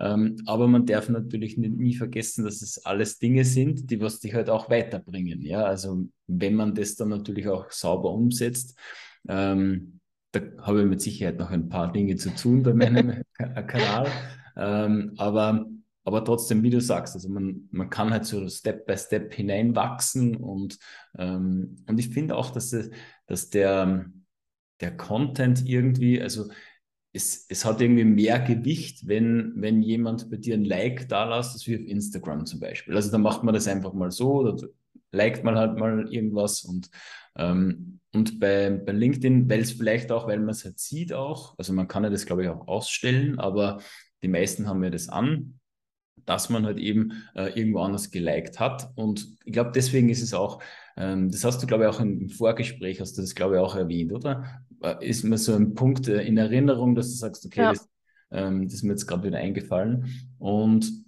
Ähm, 0.01 0.37
aber 0.47 0.67
man 0.67 0.87
darf 0.87 1.09
natürlich 1.09 1.57
nie, 1.57 1.69
nie, 1.69 1.95
vergessen, 1.95 2.45
dass 2.45 2.63
es 2.63 2.85
alles 2.85 3.19
Dinge 3.19 3.45
sind, 3.45 3.91
die 3.91 4.01
was 4.01 4.21
dich 4.21 4.35
halt 4.35 4.51
auch 4.51 4.69
weiterbringen. 4.69 5.43
Ja, 5.43 5.65
also 5.65 6.09
wenn 6.27 6.55
man 6.55 6.75
das 6.75 6.97
dann 6.97 7.11
natürlich 7.11 7.49
auch 7.49 7.71
sauber 7.71 8.11
umsetzt, 8.11 8.77
ähm, 9.29 10.01
da 10.33 10.41
habe 10.63 10.83
ich 10.83 10.89
mit 10.89 11.01
Sicherheit 11.01 11.39
noch 11.39 11.51
ein 11.51 11.69
paar 11.69 11.93
Dinge 11.93 12.17
zu 12.17 12.31
tun 12.35 12.65
bei 12.65 12.75
meinem 12.75 13.23
Kanal. 13.39 14.09
Ähm, 14.57 15.13
aber 15.17 15.67
aber 16.05 16.25
trotzdem, 16.25 16.63
wie 16.63 16.71
du 16.71 16.81
sagst, 16.81 17.15
also 17.15 17.29
man, 17.29 17.69
man 17.71 17.91
kann 17.91 18.11
halt 18.11 18.27
so 18.27 18.47
Step 18.49 18.87
by 18.87 18.97
Step 18.97 19.33
hineinwachsen 19.33 20.37
und, 20.37 20.79
ähm, 21.19 21.77
und 21.89 21.99
ich 21.99 22.11
finde 22.11 22.37
auch, 22.37 22.51
dass, 22.51 22.77
dass 23.27 23.51
der, 23.51 24.07
der 24.81 24.97
Content 24.97 25.67
irgendwie, 25.67 26.21
also 26.21 26.51
es, 27.13 27.47
es 27.49 27.65
hat 27.65 27.81
irgendwie 27.81 28.05
mehr 28.05 28.41
Gewicht, 28.41 29.07
wenn, 29.07 29.55
wenn 29.57 29.83
jemand 29.83 30.31
bei 30.31 30.37
dir 30.37 30.55
ein 30.55 30.65
Like 30.65 31.09
da 31.09 31.25
lässt, 31.25 31.53
als 31.55 31.67
wie 31.67 31.77
auf 31.77 31.87
Instagram 31.87 32.45
zum 32.45 32.61
Beispiel. 32.61 32.95
Also 32.95 33.11
da 33.11 33.19
macht 33.19 33.43
man 33.43 33.55
das 33.55 33.69
einfach 33.69 33.95
mal 33.95 34.11
so 34.11 34.41
oder 34.41 34.57
liked 35.13 35.45
man 35.45 35.57
halt 35.57 35.79
mal 35.79 36.13
irgendwas 36.13 36.65
und, 36.65 36.91
ähm, 37.37 38.01
und 38.13 38.41
bei, 38.41 38.71
bei 38.71 38.93
LinkedIn, 38.93 39.49
weil 39.49 39.61
es 39.61 39.73
vielleicht 39.73 40.13
auch, 40.13 40.27
weil 40.27 40.39
man 40.39 40.51
es 40.51 40.65
halt 40.65 40.79
sieht 40.79 41.13
auch, 41.13 41.57
also 41.57 41.73
man 41.73 41.89
kann 41.89 42.05
ja 42.05 42.11
das 42.11 42.27
glaube 42.27 42.43
ich 42.43 42.49
auch 42.49 42.69
ausstellen, 42.69 43.39
aber 43.39 43.81
die 44.23 44.29
meisten 44.29 44.69
haben 44.69 44.85
ja 44.85 44.91
das 44.91 45.09
an 45.09 45.61
dass 46.27 46.51
man 46.51 46.67
halt 46.67 46.79
eben 46.79 47.13
äh, 47.35 47.59
irgendwo 47.59 47.81
anders 47.81 48.11
geliked 48.11 48.61
hat. 48.61 48.91
Und 48.95 49.37
ich 49.45 49.53
glaube, 49.53 49.73
deswegen 49.75 50.09
ist 50.09 50.23
es 50.23 50.35
auch, 50.35 50.63
ähm, 50.97 51.31
das 51.31 51.45
hast 51.45 51.63
du, 51.63 51.67
glaube 51.67 51.85
ich, 51.85 51.91
auch 51.91 52.01
im 52.01 52.29
Vorgespräch, 52.29 53.01
hast 53.01 53.17
du 53.17 53.23
das, 53.23 53.35
glaube 53.35 53.57
ich, 53.57 53.61
auch 53.61 53.77
erwähnt, 53.77 54.13
oder? 54.13 54.63
Äh, 54.83 55.07
ist 55.07 55.25
mir 55.25 55.39
so 55.39 55.55
ein 55.55 55.75
Punkt 55.75 56.09
äh, 56.09 56.23
in 56.23 56.37
Erinnerung, 56.37 56.95
dass 56.95 57.11
du 57.11 57.17
sagst, 57.17 57.45
okay, 57.47 57.63
ja. 57.63 57.73
das, 57.73 57.89
ähm, 58.31 58.65
das 58.65 58.75
ist 58.75 58.83
mir 58.83 58.91
jetzt 58.91 59.07
gerade 59.07 59.25
wieder 59.25 59.39
eingefallen. 59.39 60.29
Und 60.39 61.04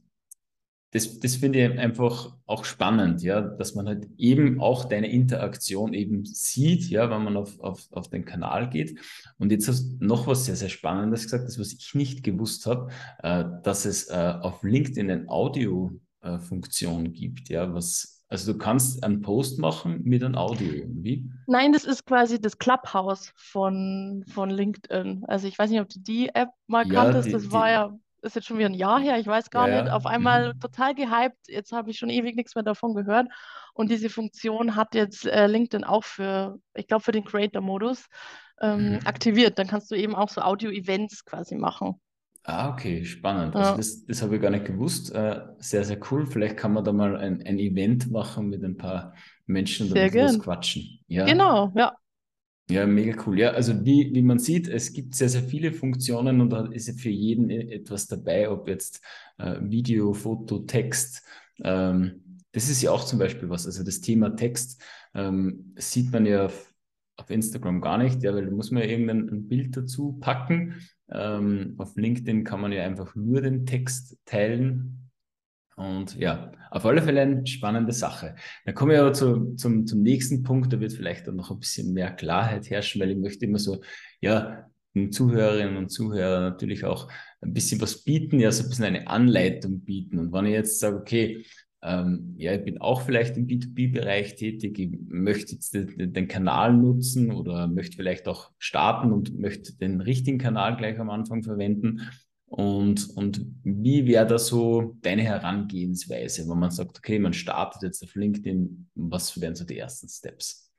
das, 0.93 1.19
das 1.19 1.37
finde 1.37 1.64
ich 1.64 1.78
einfach 1.78 2.35
auch 2.47 2.64
spannend, 2.64 3.23
ja, 3.23 3.40
dass 3.40 3.75
man 3.75 3.87
halt 3.87 4.09
eben 4.16 4.61
auch 4.61 4.85
deine 4.85 5.11
Interaktion 5.11 5.93
eben 5.93 6.25
sieht, 6.25 6.88
ja, 6.88 7.11
wenn 7.11 7.25
man 7.25 7.37
auf, 7.37 7.59
auf, 7.61 7.87
auf 7.90 8.09
den 8.09 8.25
Kanal 8.25 8.71
geht. 8.71 8.99
Und 9.38 9.50
jetzt 9.50 9.69
hast 9.69 10.00
du 10.00 10.05
noch 10.05 10.26
was 10.26 10.47
sehr, 10.47 10.57
sehr 10.57 10.69
Spannendes 10.69 11.25
gesagt, 11.25 11.47
das, 11.47 11.59
was 11.59 11.73
ich 11.73 11.95
nicht 11.95 12.23
gewusst 12.23 12.66
habe, 12.66 12.90
äh, 13.23 13.45
dass 13.62 13.85
es 13.85 14.09
äh, 14.09 14.35
auf 14.40 14.62
LinkedIn 14.62 15.11
eine 15.11 15.28
Audio-Funktion 15.28 17.07
äh, 17.07 17.11
gibt, 17.11 17.49
ja, 17.49 17.75
was 17.75 18.16
also 18.28 18.52
du 18.52 18.59
kannst 18.59 19.05
einen 19.05 19.23
Post 19.23 19.61
machen 19.61 20.02
mit 20.02 20.25
einem 20.25 20.35
Audio 20.35 20.73
irgendwie? 20.73 21.31
Nein, 21.47 21.73
das 21.73 21.85
ist 21.85 22.07
quasi 22.07 22.40
das 22.40 22.59
Clubhouse 22.59 23.33
von, 23.37 24.25
von 24.26 24.50
LinkedIn. 24.50 25.25
Also 25.28 25.47
ich 25.47 25.57
weiß 25.57 25.71
nicht, 25.71 25.81
ob 25.81 25.88
du 25.88 26.00
die 26.00 26.31
App 26.35 26.49
mal 26.66 26.85
ja, 26.88 27.05
kanntest. 27.05 27.28
Die, 27.28 27.33
das 27.33 27.52
war 27.52 27.71
ja 27.71 27.97
ist 28.26 28.37
jetzt 28.37 28.47
schon 28.47 28.59
wieder 28.59 28.68
ein 28.68 28.75
Jahr 28.75 29.00
her, 29.00 29.18
ich 29.18 29.26
weiß 29.26 29.50
gar 29.50 29.68
ja, 29.68 29.83
nicht, 29.83 29.92
auf 29.92 30.06
einmal 30.06 30.54
mhm. 30.54 30.61
total 30.61 30.95
gehypt. 30.95 31.49
Jetzt 31.49 31.73
habe 31.73 31.90
ich 31.90 31.99
schon 31.99 32.11
ewig 32.11 32.37
nichts 32.37 32.54
mehr 32.54 32.64
davon 32.64 32.95
gehört. 32.95 33.28
Und 33.75 33.90
diese 33.90 34.11
Funktion 34.11 34.76
hat 34.76 34.95
jetzt 34.95 35.26
äh, 35.26 35.47
LinkedIn 35.47 35.85
auch 35.85 36.04
für, 36.04 36.59
ich 36.75 36.87
glaube, 36.87 37.04
für 37.04 37.12
den 37.12 37.25
Creator-Modus 37.25 38.06
ähm, 38.61 38.92
mhm. 38.92 39.00
aktiviert. 39.04 39.59
Dann 39.59 39.66
kannst 39.66 39.90
du 39.90 39.95
eben 39.95 40.14
auch 40.14 40.28
so 40.28 40.40
Audio-Events 40.40 41.25
quasi 41.25 41.56
machen. 41.56 42.00
Ah, 42.45 42.71
okay, 42.71 43.04
spannend. 43.04 43.54
Ja. 43.54 43.61
Also 43.61 43.76
das, 43.76 44.06
das 44.06 44.23
habe 44.23 44.37
ich 44.37 44.42
gar 44.42 44.50
nicht 44.50 44.64
gewusst. 44.64 45.12
Äh, 45.12 45.40
sehr, 45.59 45.85
sehr 45.85 45.99
cool. 46.11 46.26
Vielleicht 46.26 46.56
kann 46.56 46.73
man 46.73 46.85
da 46.85 46.92
mal 46.92 47.16
ein, 47.16 47.42
ein 47.45 47.59
Event 47.59 48.11
machen 48.11 48.49
mit 48.49 48.62
ein 48.62 48.76
paar 48.76 49.14
Menschen 49.47 49.88
und 49.88 49.97
dann 49.97 50.38
quatschen. 50.38 51.00
Ja. 51.09 51.25
Genau, 51.25 51.73
ja. 51.75 51.92
Ja, 52.68 52.85
mega 52.85 53.23
cool. 53.25 53.38
Ja, 53.38 53.50
also 53.50 53.85
wie, 53.85 54.12
wie 54.12 54.23
man 54.23 54.40
sieht, 54.40 54.66
es 54.66 54.92
gibt 54.92 55.14
sehr, 55.14 55.28
sehr 55.28 55.44
viele 55.44 55.73
Funktionen 55.73 56.40
und 56.40 56.50
da 56.50 56.66
ist 56.66 57.00
für 57.00 57.11
jeden 57.11 57.49
e, 57.49 57.73
etwas 57.73 58.08
dabei, 58.08 58.50
ob 58.50 58.66
jetzt 58.68 59.00
äh, 59.38 59.56
Video, 59.61 60.12
Foto, 60.12 60.58
Text. 60.61 61.23
Ähm, 61.62 62.40
das 62.50 62.68
ist 62.68 62.82
ja 62.82 62.90
auch 62.90 63.04
zum 63.04 63.20
Beispiel 63.20 63.49
was. 63.50 63.66
Also 63.66 63.85
das 63.85 64.00
Thema 64.00 64.35
Text 64.35 64.82
ähm, 65.14 65.75
sieht 65.76 66.11
man 66.11 66.26
ja 66.26 66.46
auf, 66.46 66.75
auf, 67.16 67.30
Instagram 67.30 67.80
gar 67.80 67.99
nicht, 67.99 68.23
ja, 68.25 68.35
weil 68.35 68.46
da 68.46 68.50
muss 68.50 68.73
man 68.73 68.82
ja 68.82 68.88
irgendein 68.88 69.46
Bild 69.46 69.76
dazu 69.76 70.14
packen. 70.14 70.75
Ähm, 71.08 71.75
auf 71.78 71.94
LinkedIn 71.96 72.42
kann 72.42 72.61
man 72.61 72.73
ja 72.73 72.82
einfach 72.85 73.14
nur 73.14 73.42
den 73.42 73.64
Text 73.64 74.18
teilen 74.25 75.05
und 75.76 76.16
ja, 76.16 76.52
auf 76.71 76.87
alle 76.87 77.02
Fälle 77.02 77.21
eine 77.21 77.47
spannende 77.47 77.92
Sache. 77.92 78.35
Dann 78.64 78.75
komme 78.75 78.95
ich 78.95 79.00
aber 79.00 79.12
zu, 79.12 79.54
zum, 79.56 79.87
zum 79.87 80.02
nächsten 80.02 80.42
Punkt, 80.42 80.73
da 80.73 80.80
wird 80.80 80.95
vielleicht 80.95 81.26
dann 81.26 81.37
noch 81.37 81.50
ein 81.50 81.61
bisschen 81.61 81.92
mehr 81.92 82.11
Klarheit 82.11 82.71
herrschen, 82.71 83.00
weil 83.00 83.11
ich 83.11 83.18
möchte 83.18 83.45
immer 83.45 83.59
so, 83.59 83.83
ja, 84.21 84.66
den 84.95 85.12
Zuhörerinnen 85.12 85.76
und 85.76 85.90
Zuhörern 85.90 86.45
natürlich 86.45 86.85
auch 86.85 87.11
ein 87.42 87.52
bisschen 87.52 87.80
was 87.83 88.02
bieten, 88.02 88.40
ja, 88.40 88.50
so 88.50 88.62
ein 88.62 88.71
bisschen 88.71 88.87
eine 88.87 89.06
Anleitung 89.06 89.80
bieten. 89.80 90.18
Und 90.18 90.33
wenn 90.33 90.47
ich 90.47 90.52
jetzt 90.52 90.80
sage, 90.80 90.97
okay, 90.97 91.45
ähm, 91.83 92.35
ja, 92.38 92.54
ich 92.54 92.64
bin 92.64 92.80
auch 92.80 93.02
vielleicht 93.02 93.37
im 93.37 93.47
B2B-Bereich 93.47 94.35
tätig, 94.37 94.78
ich 94.78 94.99
möchte 95.09 95.52
jetzt 95.52 95.75
den, 95.75 96.12
den, 96.14 96.26
Kanal 96.26 96.73
nutzen 96.73 97.30
oder 97.30 97.68
möchte 97.68 97.97
vielleicht 97.97 98.28
auch 98.28 98.50
starten 98.59 99.12
und 99.12 99.38
möchte 99.38 99.76
den 99.76 100.00
richtigen 100.00 100.38
Kanal 100.38 100.76
gleich 100.78 100.99
am 100.99 101.11
Anfang 101.11 101.42
verwenden 101.42 102.09
und, 102.46 103.10
und 103.16 103.44
wie 103.64 104.06
wäre 104.06 104.26
da 104.26 104.38
so 104.38 104.96
deine 105.02 105.22
Herangehensweise, 105.22 106.48
wenn 106.48 106.58
man 106.58 106.70
sagt, 106.70 106.98
okay, 106.98 107.18
man 107.18 107.32
startet 107.32 107.82
jetzt 107.82 108.02
auf 108.02 108.14
LinkedIn, 108.14 108.88
was 108.94 109.40
wären 109.40 109.56
so 109.56 109.64
die 109.64 109.78
ersten 109.78 110.08
Steps? 110.08 110.70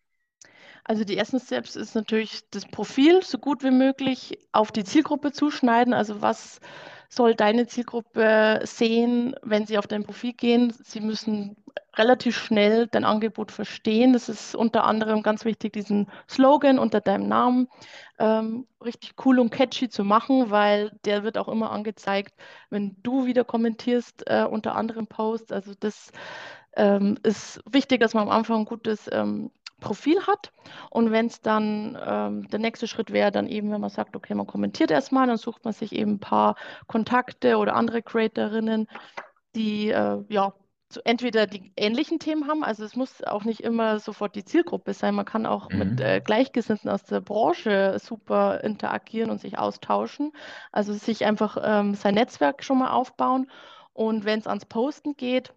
Also 0.85 1.03
die 1.03 1.17
ersten 1.17 1.39
Steps 1.41 1.75
ist 1.75 1.95
natürlich 1.95 2.49
das 2.51 2.65
Profil 2.65 3.21
so 3.21 3.37
gut 3.37 3.61
wie 3.63 3.71
möglich 3.71 4.39
auf 4.53 4.71
die 4.71 4.85
Zielgruppe 4.85 5.33
zuschneiden. 5.33 5.93
Also 5.93 6.21
was 6.21 6.61
soll 7.09 7.35
deine 7.35 7.67
Zielgruppe 7.67 8.61
sehen, 8.63 9.35
wenn 9.43 9.65
sie 9.65 9.77
auf 9.77 9.87
dein 9.87 10.05
Profil 10.05 10.31
gehen? 10.31 10.73
Sie 10.83 11.01
müssen 11.01 11.57
relativ 11.95 12.37
schnell 12.37 12.87
dein 12.87 13.03
Angebot 13.03 13.51
verstehen. 13.51 14.13
Das 14.13 14.29
ist 14.29 14.55
unter 14.55 14.83
anderem 14.83 15.23
ganz 15.23 15.45
wichtig, 15.45 15.73
diesen 15.73 16.09
Slogan 16.29 16.79
unter 16.79 17.01
deinem 17.01 17.27
Namen 17.27 17.67
ähm, 18.19 18.67
richtig 18.83 19.13
cool 19.25 19.39
und 19.39 19.51
catchy 19.51 19.89
zu 19.89 20.03
machen, 20.03 20.49
weil 20.49 20.91
der 21.05 21.23
wird 21.23 21.37
auch 21.37 21.47
immer 21.47 21.71
angezeigt, 21.71 22.33
wenn 22.69 22.95
du 23.03 23.25
wieder 23.25 23.43
kommentierst 23.43 24.23
äh, 24.27 24.43
unter 24.43 24.75
anderen 24.75 25.07
Posts. 25.07 25.51
Also 25.51 25.73
das 25.79 26.11
ähm, 26.75 27.17
ist 27.23 27.61
wichtig, 27.69 27.99
dass 27.99 28.13
man 28.13 28.23
am 28.23 28.29
Anfang 28.29 28.59
ein 28.59 28.65
gutes 28.65 29.09
ähm, 29.11 29.51
Profil 29.79 30.25
hat. 30.25 30.51
Und 30.89 31.11
wenn 31.11 31.27
es 31.27 31.41
dann 31.41 31.97
ähm, 32.03 32.47
der 32.49 32.59
nächste 32.59 32.87
Schritt 32.87 33.11
wäre, 33.11 33.31
dann 33.31 33.47
eben, 33.47 33.71
wenn 33.71 33.81
man 33.81 33.89
sagt, 33.89 34.15
okay, 34.15 34.33
man 34.33 34.47
kommentiert 34.47 34.91
erstmal, 34.91 35.27
dann 35.27 35.37
sucht 35.37 35.65
man 35.65 35.73
sich 35.73 35.93
eben 35.93 36.13
ein 36.13 36.19
paar 36.19 36.55
Kontakte 36.87 37.57
oder 37.57 37.75
andere 37.75 38.01
Creatorinnen, 38.01 38.87
die 39.55 39.89
äh, 39.89 40.23
ja 40.29 40.53
entweder 41.03 41.47
die 41.47 41.71
ähnlichen 41.75 42.19
Themen 42.19 42.47
haben, 42.47 42.63
also 42.63 42.83
es 42.85 42.95
muss 42.95 43.23
auch 43.23 43.43
nicht 43.43 43.59
immer 43.61 43.99
sofort 43.99 44.35
die 44.35 44.45
Zielgruppe 44.45 44.93
sein, 44.93 45.15
man 45.15 45.25
kann 45.25 45.45
auch 45.45 45.69
mhm. 45.69 45.79
mit 45.79 46.01
äh, 46.01 46.21
Gleichgesinnten 46.21 46.89
aus 46.89 47.03
der 47.03 47.21
Branche 47.21 47.97
super 47.99 48.63
interagieren 48.63 49.29
und 49.29 49.41
sich 49.41 49.57
austauschen, 49.57 50.31
also 50.71 50.93
sich 50.93 51.25
einfach 51.25 51.57
ähm, 51.61 51.93
sein 51.93 52.15
Netzwerk 52.15 52.63
schon 52.63 52.79
mal 52.79 52.91
aufbauen 52.91 53.51
und 53.93 54.25
wenn 54.25 54.39
es 54.39 54.47
ans 54.47 54.65
Posten 54.65 55.15
geht, 55.17 55.53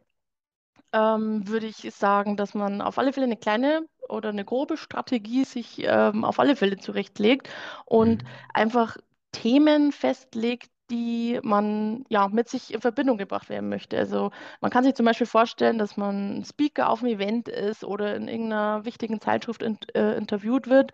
ähm, 0.93 1.47
würde 1.47 1.67
ich 1.67 1.89
sagen, 1.95 2.37
dass 2.37 2.55
man 2.55 2.81
auf 2.81 2.99
alle 2.99 3.13
Fälle 3.13 3.27
eine 3.27 3.37
kleine 3.37 3.87
oder 4.09 4.31
eine 4.31 4.45
grobe 4.45 4.77
Strategie 4.77 5.45
sich 5.45 5.83
ähm, 5.85 6.25
auf 6.25 6.41
alle 6.41 6.57
Fälle 6.57 6.79
zurechtlegt 6.79 7.49
und 7.85 8.23
mhm. 8.23 8.29
einfach 8.53 8.97
Themen 9.33 9.93
festlegt, 9.93 10.71
die 10.91 11.39
man 11.43 12.05
ja 12.09 12.29
mit 12.29 12.49
sich 12.49 12.75
in 12.75 12.81
Verbindung 12.81 13.19
gebracht 13.19 13.49
werden 13.49 13.69
möchte. 13.69 13.97
Also 13.99 14.31
man 14.61 14.71
kann 14.71 14.85
sich 14.85 14.95
zum 14.95 15.07
Beispiel 15.07 15.27
vorstellen, 15.27 15.79
dass 15.79 15.97
man 15.97 16.45
Speaker 16.45 16.91
auf 16.91 17.03
einem 17.03 17.15
Event 17.15 17.49
ist 17.49 17.85
oder 17.85 18.17
in 18.17 18.29
irgendeiner 18.29 18.85
wichtigen 18.85 19.21
Zeitschrift 19.21 19.63
in, 19.63 19.79
äh, 19.95 20.17
interviewt 20.17 20.69
wird. 20.69 20.93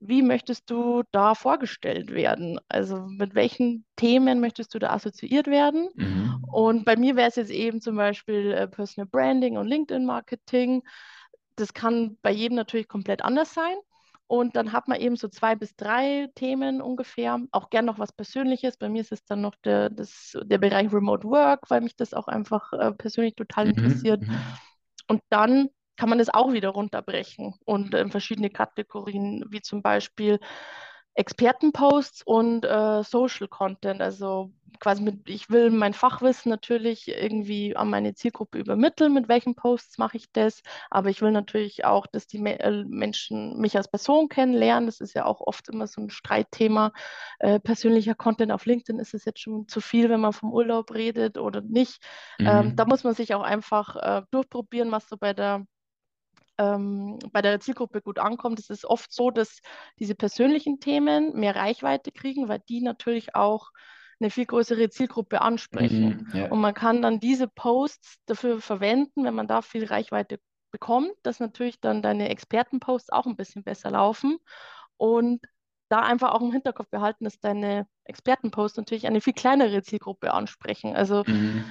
Wie 0.00 0.22
möchtest 0.22 0.70
du 0.70 1.02
da 1.12 1.34
vorgestellt 1.34 2.12
werden? 2.12 2.60
Also 2.68 3.06
mit 3.06 3.34
welchen 3.34 3.84
Themen 3.96 4.40
möchtest 4.40 4.74
du 4.74 4.78
da 4.78 4.90
assoziiert 4.90 5.46
werden? 5.46 5.88
Mhm. 5.94 6.44
Und 6.52 6.84
bei 6.84 6.96
mir 6.96 7.16
wäre 7.16 7.28
es 7.28 7.36
jetzt 7.36 7.50
eben 7.50 7.80
zum 7.80 7.96
Beispiel 7.96 8.52
äh, 8.52 8.68
Personal 8.68 9.08
Branding 9.08 9.56
und 9.56 9.66
LinkedIn 9.66 10.04
Marketing. 10.04 10.82
Das 11.56 11.72
kann 11.72 12.18
bei 12.22 12.30
jedem 12.30 12.56
natürlich 12.56 12.88
komplett 12.88 13.22
anders 13.24 13.54
sein. 13.54 13.76
Und 14.34 14.56
dann 14.56 14.72
hat 14.72 14.88
man 14.88 15.00
eben 15.00 15.14
so 15.14 15.28
zwei 15.28 15.54
bis 15.54 15.76
drei 15.76 16.28
Themen 16.34 16.82
ungefähr, 16.82 17.38
auch 17.52 17.70
gern 17.70 17.84
noch 17.84 18.00
was 18.00 18.12
Persönliches. 18.12 18.76
Bei 18.76 18.88
mir 18.88 19.00
ist 19.00 19.12
es 19.12 19.24
dann 19.24 19.40
noch 19.40 19.54
der, 19.62 19.90
das, 19.90 20.36
der 20.42 20.58
Bereich 20.58 20.92
Remote 20.92 21.28
Work, 21.28 21.70
weil 21.70 21.82
mich 21.82 21.94
das 21.94 22.14
auch 22.14 22.26
einfach 22.26 22.72
äh, 22.72 22.90
persönlich 22.90 23.36
total 23.36 23.66
mhm, 23.66 23.70
interessiert. 23.70 24.22
Mhm. 24.22 24.36
Und 25.06 25.22
dann 25.30 25.68
kann 25.96 26.08
man 26.08 26.18
das 26.18 26.34
auch 26.34 26.52
wieder 26.52 26.70
runterbrechen 26.70 27.54
und 27.64 27.94
in 27.94 28.10
verschiedene 28.10 28.50
Kategorien, 28.50 29.44
wie 29.50 29.60
zum 29.60 29.82
Beispiel 29.82 30.40
Expertenposts 31.14 32.22
und 32.24 32.64
äh, 32.64 33.04
Social 33.04 33.46
Content. 33.46 34.02
Also 34.02 34.50
quasi 34.80 35.02
mit, 35.02 35.28
ich 35.28 35.50
will 35.50 35.70
mein 35.70 35.94
Fachwissen 35.94 36.50
natürlich 36.50 37.08
irgendwie 37.08 37.76
an 37.76 37.90
meine 37.90 38.14
Zielgruppe 38.14 38.58
übermitteln, 38.58 39.12
mit 39.12 39.28
welchen 39.28 39.54
Posts 39.54 39.98
mache 39.98 40.16
ich 40.16 40.30
das, 40.32 40.62
aber 40.90 41.10
ich 41.10 41.22
will 41.22 41.30
natürlich 41.30 41.84
auch, 41.84 42.06
dass 42.06 42.26
die 42.26 42.38
äh, 42.44 42.84
Menschen 42.86 43.58
mich 43.58 43.76
als 43.76 43.88
Person 43.88 44.28
kennenlernen. 44.28 44.86
Das 44.86 45.00
ist 45.00 45.14
ja 45.14 45.24
auch 45.24 45.40
oft 45.40 45.68
immer 45.68 45.86
so 45.86 46.00
ein 46.00 46.10
Streitthema. 46.10 46.92
Äh, 47.38 47.60
persönlicher 47.60 48.14
Content 48.14 48.52
auf 48.52 48.66
LinkedIn 48.66 48.98
ist 49.00 49.14
es 49.14 49.24
jetzt 49.24 49.40
schon 49.40 49.68
zu 49.68 49.80
viel, 49.80 50.10
wenn 50.10 50.20
man 50.20 50.32
vom 50.32 50.52
Urlaub 50.52 50.92
redet 50.92 51.38
oder 51.38 51.60
nicht. 51.60 52.02
Ähm, 52.38 52.44
mhm. 52.44 52.50
Ähm, 52.50 52.76
da 52.76 52.84
muss 52.84 53.04
man 53.04 53.14
sich 53.14 53.34
auch 53.34 53.42
einfach 53.42 53.96
äh, 53.96 54.22
durchprobieren, 54.30 54.90
was 54.92 55.08
so 55.08 55.16
bei 55.16 55.32
der 55.32 55.66
ähm, 56.58 57.18
bei 57.32 57.42
der 57.42 57.60
Zielgruppe 57.60 58.00
gut 58.00 58.18
ankommt. 58.18 58.58
Es 58.58 58.70
ist 58.70 58.84
oft 58.84 59.12
so, 59.12 59.30
dass 59.30 59.60
diese 59.98 60.14
persönlichen 60.14 60.80
Themen 60.80 61.34
mehr 61.34 61.56
Reichweite 61.56 62.12
kriegen, 62.12 62.48
weil 62.48 62.60
die 62.68 62.80
natürlich 62.80 63.34
auch 63.34 63.70
eine 64.20 64.30
viel 64.30 64.46
größere 64.46 64.88
Zielgruppe 64.90 65.40
ansprechen. 65.40 66.28
Mhm, 66.32 66.38
ja. 66.38 66.50
Und 66.50 66.60
man 66.60 66.74
kann 66.74 67.02
dann 67.02 67.20
diese 67.20 67.48
Posts 67.48 68.18
dafür 68.26 68.60
verwenden, 68.60 69.24
wenn 69.24 69.34
man 69.34 69.48
da 69.48 69.62
viel 69.62 69.84
Reichweite 69.84 70.38
bekommt, 70.70 71.12
dass 71.22 71.40
natürlich 71.40 71.80
dann 71.80 72.02
deine 72.02 72.28
Expertenposts 72.30 73.10
auch 73.10 73.26
ein 73.26 73.36
bisschen 73.36 73.62
besser 73.62 73.90
laufen. 73.90 74.38
Und 74.96 75.40
da 75.88 76.00
einfach 76.00 76.32
auch 76.32 76.40
im 76.40 76.52
Hinterkopf 76.52 76.88
behalten, 76.90 77.24
dass 77.24 77.38
deine 77.40 77.86
Expertenposts 78.04 78.76
natürlich 78.76 79.06
eine 79.06 79.20
viel 79.20 79.32
kleinere 79.32 79.82
Zielgruppe 79.82 80.32
ansprechen. 80.32 80.96
Also 80.96 81.24
mhm. 81.26 81.64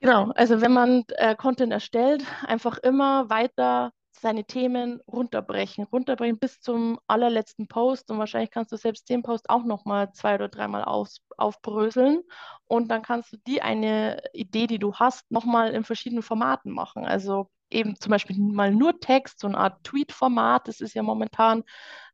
genau, 0.00 0.32
also 0.34 0.60
wenn 0.60 0.72
man 0.72 1.04
äh, 1.16 1.34
Content 1.36 1.72
erstellt, 1.72 2.24
einfach 2.46 2.78
immer 2.78 3.30
weiter 3.30 3.92
seine 4.20 4.44
Themen 4.44 5.00
runterbrechen, 5.06 5.84
runterbrechen 5.84 6.38
bis 6.38 6.60
zum 6.60 6.98
allerletzten 7.06 7.68
Post 7.68 8.10
und 8.10 8.18
wahrscheinlich 8.18 8.50
kannst 8.50 8.72
du 8.72 8.76
selbst 8.76 9.08
den 9.08 9.22
Post 9.22 9.48
auch 9.48 9.64
nochmal 9.64 10.12
zwei 10.12 10.34
oder 10.34 10.48
dreimal 10.48 10.84
auf, 10.84 11.08
aufbröseln 11.36 12.20
und 12.66 12.90
dann 12.90 13.02
kannst 13.02 13.32
du 13.32 13.36
die 13.46 13.62
eine 13.62 14.22
Idee, 14.32 14.66
die 14.66 14.78
du 14.78 14.94
hast, 14.94 15.30
nochmal 15.30 15.72
in 15.72 15.84
verschiedenen 15.84 16.22
Formaten 16.22 16.72
machen. 16.72 17.04
Also 17.04 17.48
eben 17.70 17.98
zum 17.98 18.10
Beispiel 18.10 18.38
mal 18.38 18.72
nur 18.72 19.00
Text, 19.00 19.40
so 19.40 19.48
eine 19.48 19.58
Art 19.58 19.82
Tweet-Format, 19.84 20.68
das 20.68 20.80
ist 20.80 20.94
ja 20.94 21.02
momentan 21.02 21.64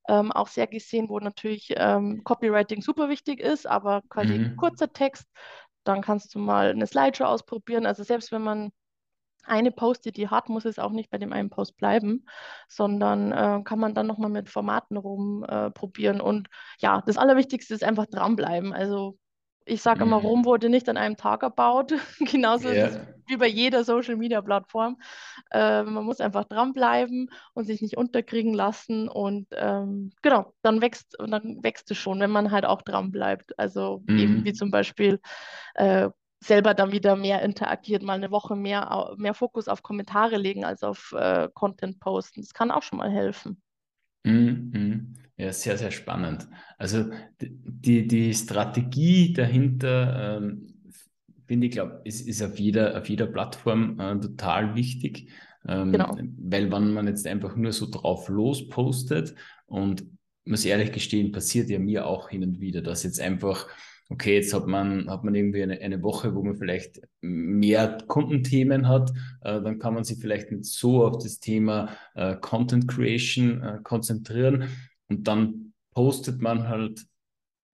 ähm, 0.09 0.31
auch 0.31 0.49
sehr 0.49 0.67
gesehen, 0.67 1.09
wo 1.09 1.19
natürlich 1.19 1.75
ähm, 1.77 2.23
Copywriting 2.25 2.83
super 2.83 3.09
wichtig 3.09 3.41
ist, 3.41 3.67
aber 3.67 4.03
quasi 4.09 4.39
mhm. 4.39 4.57
kurzer 4.57 4.93
Text, 4.93 5.27
dann 5.85 6.03
kannst 6.03 6.35
du 6.35 6.39
mal 6.39 6.71
eine 6.71 6.87
Slideshow 6.87 7.25
ausprobieren. 7.25 7.87
Also 7.87 8.03
selbst 8.03 8.33
wenn 8.33 8.43
man 8.43 8.73
eine 9.47 9.71
Post-Idee 9.71 10.29
hat, 10.29 10.49
muss 10.49 10.65
es 10.65 10.79
auch 10.79 10.93
nicht 10.93 11.11
bei 11.11 11.19
dem 11.19 11.33
einen 11.33 11.51
Post 11.51 11.77
bleiben, 11.77 12.27
sondern 12.69 13.33
äh, 13.33 13.63
kann 13.65 13.79
man 13.79 13.95
dann 13.95 14.07
nochmal 14.07 14.31
mit 14.31 14.49
Formaten 14.49 14.97
rumprobieren. 14.97 16.21
Äh, 16.21 16.23
und 16.23 16.49
ja, 16.79 17.03
das 17.07 17.17
Allerwichtigste 17.17 17.75
ist 17.75 17.85
einfach 17.85 18.07
dranbleiben. 18.07 18.73
Also 18.73 19.19
ich 19.69 19.83
sage 19.83 20.05
immer, 20.05 20.17
Rom 20.17 20.41
mhm. 20.41 20.45
wurde 20.45 20.69
nicht 20.69 20.89
an 20.89 20.97
einem 20.97 21.17
Tag 21.17 21.43
erbaut. 21.43 21.93
Genauso 22.21 22.69
yeah. 22.69 22.87
es 22.87 23.01
wie 23.27 23.37
bei 23.37 23.49
jeder 23.49 23.83
Social-Media-Plattform. 23.83 24.99
Äh, 25.51 25.83
man 25.83 26.05
muss 26.05 26.21
einfach 26.21 26.45
dranbleiben 26.45 27.31
und 27.53 27.65
sich 27.65 27.83
nicht 27.83 27.97
unterkriegen 27.97 28.55
lassen. 28.55 29.09
Und 29.09 29.49
ähm, 29.51 30.13
genau, 30.23 30.55
dann 30.63 30.81
wächst, 30.81 31.17
dann 31.19 31.65
wächst 31.65 31.91
es 31.91 31.99
schon, 31.99 32.21
wenn 32.21 32.31
man 32.31 32.53
halt 32.53 32.65
auch 32.65 32.83
dranbleibt. 32.83 33.59
Also 33.59 34.05
mm. 34.07 34.19
eben 34.19 34.45
wie 34.45 34.53
zum 34.53 34.71
Beispiel 34.71 35.21
äh, 35.75 36.11
selber 36.41 36.75
dann 36.75 36.93
wieder 36.93 37.17
mehr 37.17 37.43
interagiert, 37.43 38.03
mal 38.03 38.15
eine 38.15 38.31
Woche 38.31 38.57
mehr, 38.57 39.15
mehr 39.17 39.35
Fokus 39.35 39.69
auf 39.69 39.83
Kommentare 39.83 40.37
legen 40.37 40.65
als 40.65 40.83
auf 40.83 41.13
äh, 41.17 41.49
Content 41.55 41.99
posten. 42.01 42.43
Das 42.43 42.53
kann 42.53 42.71
auch 42.71 42.83
schon 42.83 42.99
mal 42.99 43.11
helfen. 43.11 43.61
Mhm. 44.25 45.15
Ja, 45.37 45.53
sehr, 45.53 45.77
sehr 45.77 45.91
spannend. 45.91 46.49
Also 46.79 47.11
die, 47.41 48.07
die 48.07 48.35
Strategie 48.35 49.33
dahinter, 49.33 50.39
ähm, 50.39 50.75
finde 51.47 51.67
ich, 51.67 51.73
glaube 51.73 52.01
ist, 52.05 52.27
ist 52.27 52.43
auf 52.43 52.59
jeder, 52.59 52.99
auf 52.99 53.09
jeder 53.09 53.27
Plattform 53.27 54.01
äh, 54.01 54.19
total 54.19 54.75
wichtig. 54.75 55.31
Ähm, 55.69 55.93
genau. 55.93 56.17
Weil 56.39 56.73
wenn 56.73 56.93
man 56.93 57.07
jetzt 57.07 57.27
einfach 57.27 57.55
nur 57.57 57.73
so 57.73 57.89
drauf 57.91 58.29
lospostet 58.29 59.35
und 59.67 60.07
muss 60.45 60.65
ehrlich 60.65 60.93
gestehen, 60.93 61.33
passiert 61.33 61.69
ja 61.69 61.79
mir 61.79 62.07
auch 62.07 62.29
hin 62.29 62.43
und 62.43 62.61
wieder, 62.61 62.83
dass 62.83 63.03
jetzt 63.03 63.21
einfach 63.21 63.69
okay, 64.09 64.37
jetzt 64.37 64.55
hat 64.55 64.67
man, 64.67 65.11
hat 65.11 65.25
man 65.25 65.35
irgendwie 65.35 65.63
eine, 65.63 65.81
eine 65.81 66.03
Woche, 66.03 66.35
wo 66.35 66.43
man 66.43 66.57
vielleicht 66.57 67.01
mehr 67.21 67.99
Kundenthemen 68.07 68.89
hat, 68.89 69.11
äh, 69.43 69.61
dann 69.61 69.79
kann 69.79 69.95
man 69.95 70.05
sich 70.05 70.19
vielleicht 70.19 70.53
nicht 70.53 70.67
so 70.67 71.05
auf 71.05 71.19
das 71.19 71.41
Thema 71.41 71.91
äh, 72.15 72.37
Content 72.37 72.89
Creation 72.89 73.63
äh, 73.63 73.79
konzentrieren 73.83 74.69
und 75.09 75.27
dann 75.27 75.73
postet 75.93 76.41
man 76.41 76.69
halt, 76.69 77.07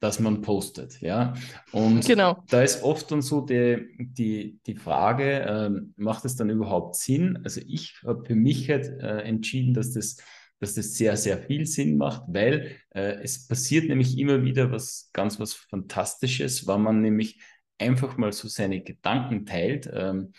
dass 0.01 0.19
man 0.19 0.41
postet, 0.41 1.01
ja. 1.01 1.35
Und 1.71 2.05
genau. 2.05 2.43
da 2.49 2.63
ist 2.63 2.83
oft 2.83 3.11
dann 3.13 3.23
so 3.23 3.41
die, 3.41 3.87
die, 4.01 4.59
die 4.67 4.75
Frage, 4.75 5.47
ähm, 5.49 5.95
macht 5.97 6.25
es 6.25 6.35
dann 6.35 6.51
überhaupt 6.51 6.97
Sinn? 6.97 7.39
Also 7.45 7.61
ich 7.65 8.01
habe 8.05 8.25
für 8.25 8.35
mich 8.35 8.69
halt 8.69 8.87
äh, 9.01 9.21
entschieden, 9.21 9.75
dass 9.75 9.93
das 9.93 10.17
dass 10.63 10.75
das 10.75 10.95
sehr, 10.95 11.17
sehr 11.17 11.39
viel 11.39 11.67
Sinn 11.67 11.97
macht, 11.97 12.23
weil 12.29 12.77
äh, 12.95 13.21
es 13.21 13.49
passiert 13.49 13.89
nämlich 13.89 14.17
immer 14.17 14.45
wieder 14.45 14.71
was 14.71 15.11
ganz 15.13 15.41
was 15.41 15.55
Fantastisches, 15.55 16.69
wenn 16.69 16.83
man 16.83 17.03
nämlich 17.03 17.41
einfach 17.79 18.17
mal 18.17 18.33
so 18.33 18.47
seine 18.47 18.81
Gedanken 18.81 19.45
teilt, 19.45 19.91
ähm, 19.93 20.33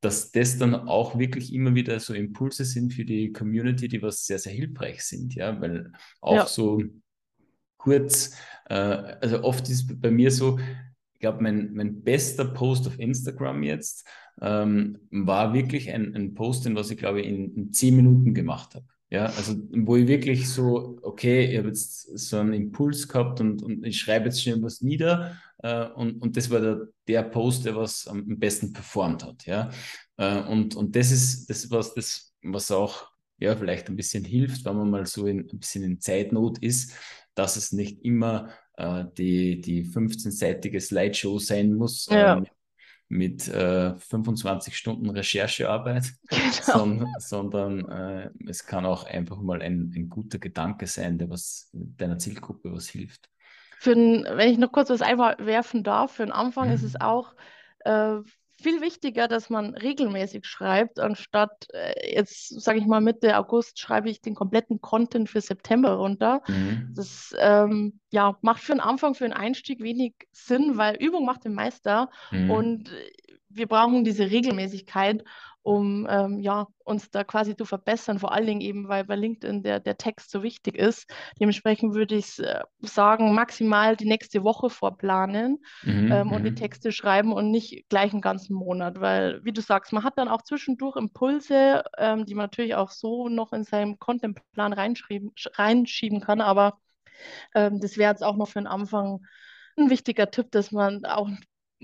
dass 0.00 0.30
das 0.30 0.58
dann 0.58 0.76
auch 0.76 1.18
wirklich 1.18 1.52
immer 1.52 1.74
wieder 1.74 1.98
so 1.98 2.14
Impulse 2.14 2.64
sind 2.64 2.94
für 2.94 3.04
die 3.04 3.32
Community, 3.32 3.88
die 3.88 4.00
was 4.00 4.24
sehr, 4.24 4.38
sehr 4.38 4.52
hilfreich 4.52 5.02
sind, 5.02 5.34
ja, 5.34 5.60
weil 5.60 5.90
auch 6.20 6.36
ja. 6.36 6.46
so 6.46 6.80
kurz, 7.76 8.36
äh, 8.66 8.74
also 8.74 9.42
oft 9.42 9.68
ist 9.68 10.00
bei 10.00 10.12
mir 10.12 10.30
so, 10.30 10.60
ich 11.14 11.18
glaube, 11.18 11.42
mein, 11.42 11.74
mein 11.74 12.04
bester 12.04 12.44
Post 12.44 12.86
auf 12.86 13.00
Instagram 13.00 13.64
jetzt 13.64 14.06
ähm, 14.40 15.00
war 15.10 15.52
wirklich 15.52 15.90
ein, 15.90 16.14
ein 16.14 16.34
Post, 16.34 16.64
den 16.64 16.76
was 16.76 16.92
ich 16.92 16.98
glaube 16.98 17.22
in, 17.22 17.56
in 17.56 17.72
zehn 17.72 17.96
Minuten 17.96 18.34
gemacht 18.34 18.76
habe. 18.76 18.86
Ja, 19.10 19.26
also 19.26 19.54
wo 19.70 19.96
ich 19.96 20.08
wirklich 20.08 20.48
so, 20.48 20.98
okay, 21.02 21.44
ich 21.46 21.58
habe 21.58 21.68
jetzt 21.68 22.18
so 22.18 22.38
einen 22.38 22.52
Impuls 22.52 23.06
gehabt 23.06 23.40
und, 23.40 23.62
und 23.62 23.84
ich 23.84 24.00
schreibe 24.00 24.26
jetzt 24.26 24.42
schon 24.42 24.62
was 24.62 24.80
nieder 24.80 25.36
äh, 25.58 25.86
und, 25.90 26.20
und 26.20 26.36
das 26.36 26.50
war 26.50 26.60
der, 26.60 26.88
der 27.06 27.22
Post, 27.22 27.64
der 27.64 27.76
was 27.76 28.08
am 28.08 28.38
besten 28.38 28.72
performt 28.72 29.24
hat. 29.24 29.46
Ja, 29.46 29.70
äh, 30.16 30.40
und, 30.42 30.74
und 30.74 30.96
das 30.96 31.10
ist 31.12 31.48
das, 31.48 31.70
was 31.70 31.94
das, 31.94 32.34
was 32.42 32.70
auch 32.70 33.08
ja, 33.38 33.56
vielleicht 33.56 33.88
ein 33.88 33.96
bisschen 33.96 34.24
hilft, 34.24 34.64
wenn 34.64 34.76
man 34.76 34.90
mal 34.90 35.06
so 35.06 35.26
in, 35.26 35.40
ein 35.40 35.58
bisschen 35.58 35.82
in 35.84 36.00
Zeitnot 36.00 36.58
ist, 36.58 36.94
dass 37.34 37.56
es 37.56 37.72
nicht 37.72 38.04
immer 38.04 38.50
äh, 38.76 39.04
die, 39.16 39.60
die 39.60 39.84
15-seitige 39.84 40.80
Slideshow 40.80 41.38
sein 41.38 41.74
muss, 41.74 42.06
ja. 42.10 42.38
äh, 42.38 42.44
mit 43.14 43.46
äh, 43.46 43.94
25 43.94 44.76
Stunden 44.76 45.08
Recherchearbeit, 45.08 46.12
genau. 46.28 46.50
sondern, 46.60 47.14
sondern 47.20 47.88
äh, 47.88 48.30
es 48.48 48.66
kann 48.66 48.84
auch 48.84 49.04
einfach 49.04 49.40
mal 49.40 49.62
ein, 49.62 49.92
ein 49.94 50.08
guter 50.08 50.38
Gedanke 50.38 50.88
sein, 50.88 51.16
der 51.16 51.30
was 51.30 51.70
deiner 51.72 52.18
Zielgruppe 52.18 52.72
was 52.72 52.88
hilft. 52.88 53.30
Für 53.78 53.92
ein, 53.92 54.24
wenn 54.24 54.50
ich 54.50 54.58
noch 54.58 54.72
kurz 54.72 54.90
was 54.90 55.00
einwerfen 55.00 55.84
darf, 55.84 56.12
für 56.12 56.24
den 56.24 56.32
Anfang 56.32 56.68
mhm. 56.68 56.74
ist 56.74 56.82
es 56.82 57.00
auch 57.00 57.34
äh, 57.84 58.16
viel 58.64 58.80
wichtiger, 58.80 59.28
dass 59.28 59.50
man 59.50 59.74
regelmäßig 59.74 60.44
schreibt, 60.46 60.98
anstatt 60.98 61.68
äh, 61.72 62.14
jetzt, 62.16 62.60
sage 62.60 62.78
ich 62.78 62.86
mal, 62.86 63.00
Mitte 63.00 63.38
August 63.38 63.78
schreibe 63.78 64.10
ich 64.10 64.20
den 64.20 64.34
kompletten 64.34 64.80
Content 64.80 65.30
für 65.30 65.40
September 65.40 65.94
runter. 65.94 66.42
Mhm. 66.48 66.92
Das 66.96 67.34
ähm, 67.38 68.00
ja, 68.10 68.36
macht 68.42 68.62
für 68.62 68.72
den 68.72 68.80
Anfang, 68.80 69.14
für 69.14 69.24
den 69.24 69.32
Einstieg 69.32 69.80
wenig 69.82 70.14
Sinn, 70.32 70.76
weil 70.76 70.96
Übung 70.96 71.24
macht 71.24 71.44
den 71.44 71.54
Meister 71.54 72.10
mhm. 72.32 72.50
und 72.50 72.90
wir 73.48 73.68
brauchen 73.68 74.02
diese 74.02 74.30
Regelmäßigkeit 74.30 75.22
um 75.64 76.06
ähm, 76.10 76.40
ja, 76.40 76.66
uns 76.84 77.10
da 77.10 77.24
quasi 77.24 77.56
zu 77.56 77.64
verbessern, 77.64 78.18
vor 78.18 78.32
allen 78.32 78.46
Dingen 78.46 78.60
eben, 78.60 78.88
weil 78.88 79.04
bei 79.04 79.16
LinkedIn 79.16 79.62
der, 79.62 79.80
der 79.80 79.96
Text 79.96 80.30
so 80.30 80.42
wichtig 80.42 80.76
ist. 80.76 81.10
Dementsprechend 81.40 81.94
würde 81.94 82.16
ich 82.16 82.38
äh, 82.38 82.62
sagen, 82.82 83.34
maximal 83.34 83.96
die 83.96 84.04
nächste 84.04 84.44
Woche 84.44 84.68
vorplanen 84.68 85.62
mhm, 85.82 86.12
ähm, 86.12 86.32
und 86.32 86.44
die 86.44 86.50
mhm. 86.50 86.56
Texte 86.56 86.92
schreiben 86.92 87.32
und 87.32 87.50
nicht 87.50 87.88
gleich 87.88 88.12
einen 88.12 88.20
ganzen 88.20 88.54
Monat, 88.54 89.00
weil, 89.00 89.42
wie 89.42 89.52
du 89.52 89.62
sagst, 89.62 89.94
man 89.94 90.04
hat 90.04 90.18
dann 90.18 90.28
auch 90.28 90.42
zwischendurch 90.42 90.96
Impulse, 90.96 91.82
ähm, 91.96 92.26
die 92.26 92.34
man 92.34 92.44
natürlich 92.44 92.74
auch 92.74 92.90
so 92.90 93.30
noch 93.30 93.54
in 93.54 93.64
seinem 93.64 93.98
Contentplan 93.98 94.74
reinschieben 94.74 96.20
kann, 96.20 96.42
aber 96.42 96.78
ähm, 97.54 97.80
das 97.80 97.96
wäre 97.96 98.10
jetzt 98.10 98.22
auch 98.22 98.36
noch 98.36 98.48
für 98.48 98.60
den 98.60 98.66
Anfang 98.66 99.24
ein 99.78 99.88
wichtiger 99.88 100.30
Tipp, 100.30 100.50
dass 100.50 100.72
man 100.72 101.06
auch 101.06 101.28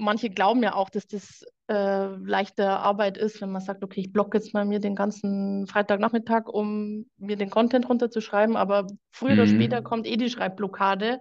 manche 0.00 0.30
glauben 0.30 0.62
ja 0.62 0.74
auch, 0.74 0.90
dass 0.90 1.06
das 1.06 1.44
äh, 1.68 2.06
leichte 2.16 2.68
Arbeit 2.68 3.16
ist, 3.16 3.40
wenn 3.40 3.52
man 3.52 3.62
sagt, 3.62 3.84
okay, 3.84 4.00
ich 4.00 4.12
blocke 4.12 4.38
jetzt 4.38 4.54
mal 4.54 4.64
mir 4.64 4.80
den 4.80 4.96
ganzen 4.96 5.66
Freitagnachmittag, 5.66 6.48
um 6.48 7.06
mir 7.18 7.36
den 7.36 7.50
Content 7.50 7.88
runterzuschreiben, 7.88 8.56
aber 8.56 8.86
früher 9.12 9.34
mhm. 9.34 9.38
oder 9.38 9.46
später 9.46 9.82
kommt 9.82 10.06
eh 10.06 10.16
die 10.16 10.30
Schreibblockade 10.30 11.20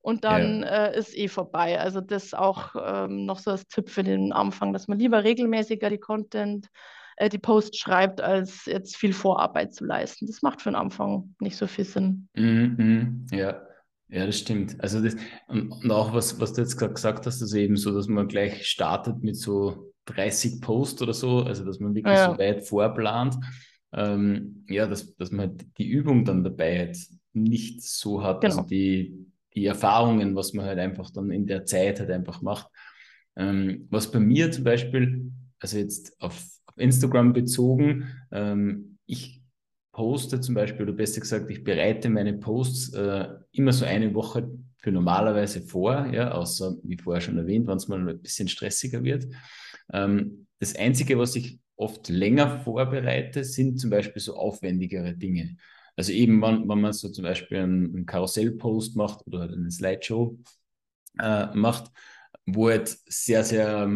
und 0.00 0.24
dann 0.24 0.62
ja. 0.62 0.86
äh, 0.86 0.98
ist 0.98 1.16
eh 1.16 1.28
vorbei. 1.28 1.78
Also 1.78 2.00
das 2.00 2.32
auch 2.32 2.74
ähm, 2.82 3.26
noch 3.26 3.38
so 3.38 3.50
als 3.50 3.66
Tipp 3.66 3.90
für 3.90 4.02
den 4.02 4.32
Anfang, 4.32 4.72
dass 4.72 4.88
man 4.88 4.98
lieber 4.98 5.22
regelmäßiger 5.24 5.90
die 5.90 5.98
Content, 5.98 6.68
äh, 7.16 7.28
die 7.28 7.38
Post 7.38 7.78
schreibt, 7.78 8.22
als 8.22 8.64
jetzt 8.64 8.96
viel 8.96 9.12
Vorarbeit 9.12 9.74
zu 9.74 9.84
leisten. 9.84 10.26
Das 10.26 10.40
macht 10.40 10.62
für 10.62 10.70
den 10.70 10.76
Anfang 10.76 11.34
nicht 11.40 11.56
so 11.56 11.66
viel 11.66 11.84
Sinn. 11.84 12.28
Mhm, 12.34 12.74
mhm. 12.78 13.26
ja. 13.36 13.60
Ja, 14.10 14.26
das 14.26 14.38
stimmt. 14.38 14.76
Also 14.80 15.00
das, 15.00 15.16
und, 15.46 15.90
auch 15.90 16.12
was, 16.12 16.40
was 16.40 16.52
du 16.52 16.62
jetzt 16.62 16.76
gerade 16.76 16.94
gesagt 16.94 17.26
hast, 17.26 17.40
also 17.40 17.56
eben 17.56 17.76
so, 17.76 17.94
dass 17.94 18.08
man 18.08 18.26
gleich 18.26 18.66
startet 18.66 19.22
mit 19.22 19.36
so 19.36 19.92
30 20.06 20.60
Posts 20.60 21.02
oder 21.02 21.14
so, 21.14 21.42
also 21.42 21.64
dass 21.64 21.78
man 21.78 21.94
wirklich 21.94 22.16
ja. 22.16 22.32
so 22.32 22.38
weit 22.38 22.66
vorplant. 22.66 23.36
Ähm, 23.92 24.64
ja, 24.68 24.86
dass, 24.86 25.14
dass 25.16 25.30
man 25.30 25.50
halt 25.50 25.66
die 25.78 25.88
Übung 25.88 26.24
dann 26.24 26.44
dabei 26.44 26.78
halt 26.78 26.98
nicht 27.32 27.82
so 27.82 28.22
hat, 28.22 28.44
also 28.44 28.56
genau. 28.56 28.62
also 28.62 28.68
die, 28.68 29.26
die 29.54 29.66
Erfahrungen, 29.66 30.34
was 30.34 30.52
man 30.52 30.66
halt 30.66 30.78
einfach 30.78 31.10
dann 31.10 31.30
in 31.30 31.46
der 31.46 31.64
Zeit 31.64 32.00
halt 32.00 32.10
einfach 32.10 32.42
macht. 32.42 32.68
Ähm, 33.36 33.86
was 33.90 34.10
bei 34.10 34.20
mir 34.20 34.50
zum 34.50 34.64
Beispiel, 34.64 35.32
also 35.60 35.78
jetzt 35.78 36.20
auf, 36.20 36.36
auf 36.66 36.78
Instagram 36.78 37.32
bezogen, 37.32 38.08
ähm, 38.32 38.98
ich 39.06 39.42
poste 39.92 40.40
zum 40.40 40.54
Beispiel, 40.54 40.82
oder 40.82 40.92
besser 40.92 41.20
gesagt, 41.20 41.50
ich 41.50 41.64
bereite 41.64 42.08
meine 42.10 42.34
Posts 42.34 42.94
äh, 42.94 43.28
immer 43.52 43.72
so 43.72 43.84
eine 43.84 44.14
Woche 44.14 44.50
für 44.78 44.92
normalerweise 44.92 45.62
vor, 45.62 46.06
ja, 46.06 46.32
außer 46.32 46.76
wie 46.82 46.96
vorher 46.96 47.20
schon 47.20 47.38
erwähnt, 47.38 47.66
wenn 47.66 47.76
es 47.76 47.88
mal 47.88 48.08
ein 48.08 48.22
bisschen 48.22 48.48
stressiger 48.48 49.04
wird. 49.04 49.26
Ähm, 49.92 50.46
das 50.58 50.74
Einzige, 50.76 51.18
was 51.18 51.36
ich 51.36 51.58
oft 51.76 52.08
länger 52.08 52.60
vorbereite, 52.60 53.44
sind 53.44 53.78
zum 53.78 53.90
Beispiel 53.90 54.20
so 54.20 54.36
aufwendigere 54.36 55.14
Dinge. 55.14 55.56
Also 55.96 56.12
eben, 56.12 56.40
wenn, 56.42 56.68
wenn 56.68 56.80
man 56.80 56.92
so 56.92 57.10
zum 57.10 57.24
Beispiel 57.24 57.58
einen, 57.58 57.94
einen 57.94 58.06
Karussellpost 58.06 58.96
macht 58.96 59.26
oder 59.26 59.40
halt 59.40 59.52
eine 59.52 59.70
Slideshow 59.70 60.38
äh, 61.18 61.46
macht, 61.54 61.90
wo 62.46 62.68
halt 62.68 62.96
sehr, 63.06 63.44
sehr 63.44 63.90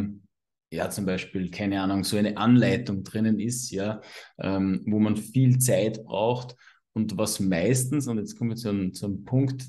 ja, 0.71 0.91
zum 0.91 1.07
Beispiel, 1.07 1.51
keine 1.51 1.81
Ahnung, 1.81 2.03
so 2.03 2.17
eine 2.17 2.37
Anleitung 2.37 3.05
drinnen 3.05 3.39
ist, 3.39 3.71
ja, 3.71 4.01
ähm, 4.39 4.83
wo 4.87 4.99
man 4.99 5.17
viel 5.17 5.59
Zeit 5.59 6.05
braucht 6.05 6.57
und 6.95 7.19
was 7.19 7.41
meistens, 7.41 8.07
und 8.07 8.19
jetzt 8.19 8.39
kommen 8.39 8.51
wir 8.51 8.57
zu 8.57 8.71
einem, 8.71 8.95
zu 8.95 9.07
einem 9.07 9.25
Punkt, 9.25 9.67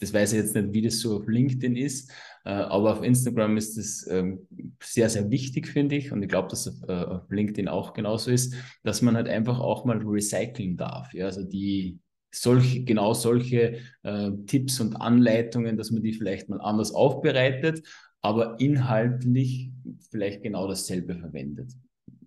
das 0.00 0.12
weiß 0.12 0.32
ich 0.32 0.38
jetzt 0.38 0.54
nicht, 0.54 0.72
wie 0.72 0.82
das 0.82 1.00
so 1.00 1.16
auf 1.16 1.26
LinkedIn 1.26 1.76
ist, 1.76 2.10
äh, 2.44 2.50
aber 2.50 2.92
auf 2.92 3.02
Instagram 3.02 3.56
ist 3.56 3.76
das 3.76 4.06
ähm, 4.08 4.46
sehr, 4.80 5.08
sehr 5.10 5.30
wichtig, 5.30 5.66
finde 5.66 5.96
ich. 5.96 6.12
Und 6.12 6.22
ich 6.22 6.28
glaube, 6.28 6.48
dass 6.48 6.68
auf, 6.68 6.88
äh, 6.88 6.92
auf, 6.92 7.30
LinkedIn 7.30 7.68
auch 7.68 7.94
genauso 7.94 8.30
ist, 8.30 8.54
dass 8.84 9.02
man 9.02 9.16
halt 9.16 9.28
einfach 9.28 9.58
auch 9.58 9.84
mal 9.84 9.98
recyceln 9.98 10.76
darf. 10.76 11.12
Ja? 11.14 11.26
Also 11.26 11.42
die 11.42 11.98
solche, 12.32 12.84
genau 12.84 13.14
solche 13.14 13.78
äh, 14.02 14.30
Tipps 14.46 14.80
und 14.80 14.94
Anleitungen, 14.96 15.76
dass 15.76 15.90
man 15.90 16.02
die 16.02 16.12
vielleicht 16.12 16.48
mal 16.48 16.60
anders 16.60 16.92
aufbereitet, 16.92 17.82
aber 18.20 18.60
inhaltlich 18.60 19.70
vielleicht 20.10 20.42
genau 20.42 20.68
dasselbe 20.68 21.16
verwendet. 21.16 21.72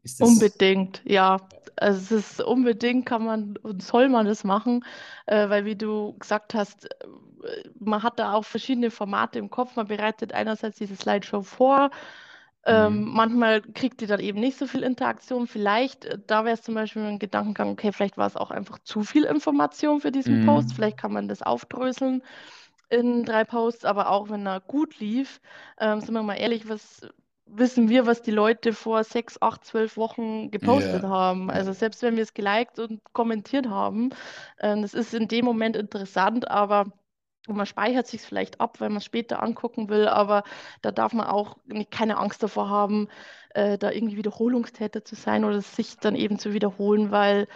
Das 0.04 0.20
unbedingt, 0.20 1.02
ja. 1.06 1.38
Also 1.78 2.16
es 2.16 2.32
ist 2.32 2.42
unbedingt, 2.44 3.06
kann 3.06 3.26
man 3.26 3.58
und 3.58 3.82
soll 3.82 4.10
man 4.10 4.26
das 4.26 4.44
machen, 4.44 4.84
äh, 5.26 5.50
weil 5.50 5.66
wie 5.66 5.76
du 5.76 6.16
gesagt 6.20 6.54
hast, 6.54 6.86
äh, 6.86 7.70
man 7.80 8.04
hat 8.04 8.20
da 8.20 8.34
auch 8.34 8.46
verschiedene 8.46 8.92
Formate 8.92 9.40
im 9.40 9.50
Kopf. 9.50 9.76
Man 9.76 9.88
bereitet 9.88 10.34
einerseits 10.34 10.78
diese 10.78 10.96
Slideshow 10.96 11.42
vor. 11.42 11.92
Ähm, 12.64 13.00
mhm. 13.00 13.14
manchmal 13.14 13.62
kriegt 13.62 14.02
die 14.02 14.06
dann 14.06 14.20
eben 14.20 14.40
nicht 14.40 14.58
so 14.58 14.68
viel 14.68 14.84
Interaktion. 14.84 15.48
Vielleicht, 15.48 16.06
äh, 16.06 16.20
da 16.28 16.46
wäre 16.46 16.54
es 16.54 16.62
zum 16.62 16.76
Beispiel 16.76 17.02
ein 17.04 17.18
Gedankengang, 17.18 17.72
okay, 17.72 17.92
vielleicht 17.92 18.18
war 18.18 18.28
es 18.28 18.36
auch 18.36 18.52
einfach 18.52 18.78
zu 18.80 19.02
viel 19.02 19.24
Information 19.24 20.00
für 20.02 20.12
diesen 20.12 20.42
mhm. 20.42 20.46
Post. 20.46 20.74
Vielleicht 20.74 20.98
kann 20.98 21.14
man 21.14 21.28
das 21.28 21.42
aufdröseln 21.42 22.22
in 22.90 23.24
drei 23.24 23.46
Posts, 23.46 23.86
aber 23.86 24.12
auch 24.12 24.30
wenn 24.30 24.46
er 24.46 24.60
gut 24.60 25.00
lief, 25.00 25.42
ähm, 25.80 26.02
sind 26.02 26.14
wir 26.14 26.22
mal 26.22 26.36
ehrlich, 26.36 26.70
was 26.70 27.08
wissen 27.54 27.90
wir, 27.90 28.06
was 28.06 28.22
die 28.22 28.32
Leute 28.32 28.74
vor 28.74 29.04
sechs, 29.04 29.42
acht, 29.42 29.66
zwölf 29.66 29.98
Wochen 29.98 30.52
gepostet 30.52 31.04
ja. 31.04 31.10
haben. 31.10 31.50
Also 31.50 31.74
selbst 31.74 32.02
wenn 32.02 32.16
wir 32.16 32.24
es 32.24 32.34
geliked 32.34 32.80
und 32.80 33.02
kommentiert 33.14 33.68
haben, 33.68 34.10
äh, 34.58 34.80
das 34.80 34.94
ist 34.94 35.14
in 35.14 35.28
dem 35.28 35.46
Moment 35.46 35.76
interessant, 35.76 36.50
aber 36.50 36.88
man 37.48 37.66
speichert 37.66 38.08
sich 38.08 38.22
vielleicht 38.22 38.62
ab, 38.62 38.80
weil 38.80 38.90
man 38.90 38.98
es 38.98 39.06
später 39.06 39.42
angucken 39.42 39.90
will, 39.90 40.08
aber 40.08 40.44
da 40.82 40.92
darf 40.92 41.14
man 41.14 41.28
auch 41.28 41.58
keine 41.90 42.18
Angst 42.18 42.44
davor 42.44 42.70
haben, 42.70 43.08
äh, 43.54 43.78
da 43.78 43.92
irgendwie 43.92 44.18
Wiederholungstäter 44.18 45.04
zu 45.04 45.16
sein 45.16 45.44
oder 45.44 45.62
sich 45.62 45.98
dann 45.98 46.16
eben 46.16 46.40
zu 46.40 46.54
wiederholen, 46.54 47.12
weil 47.12 47.48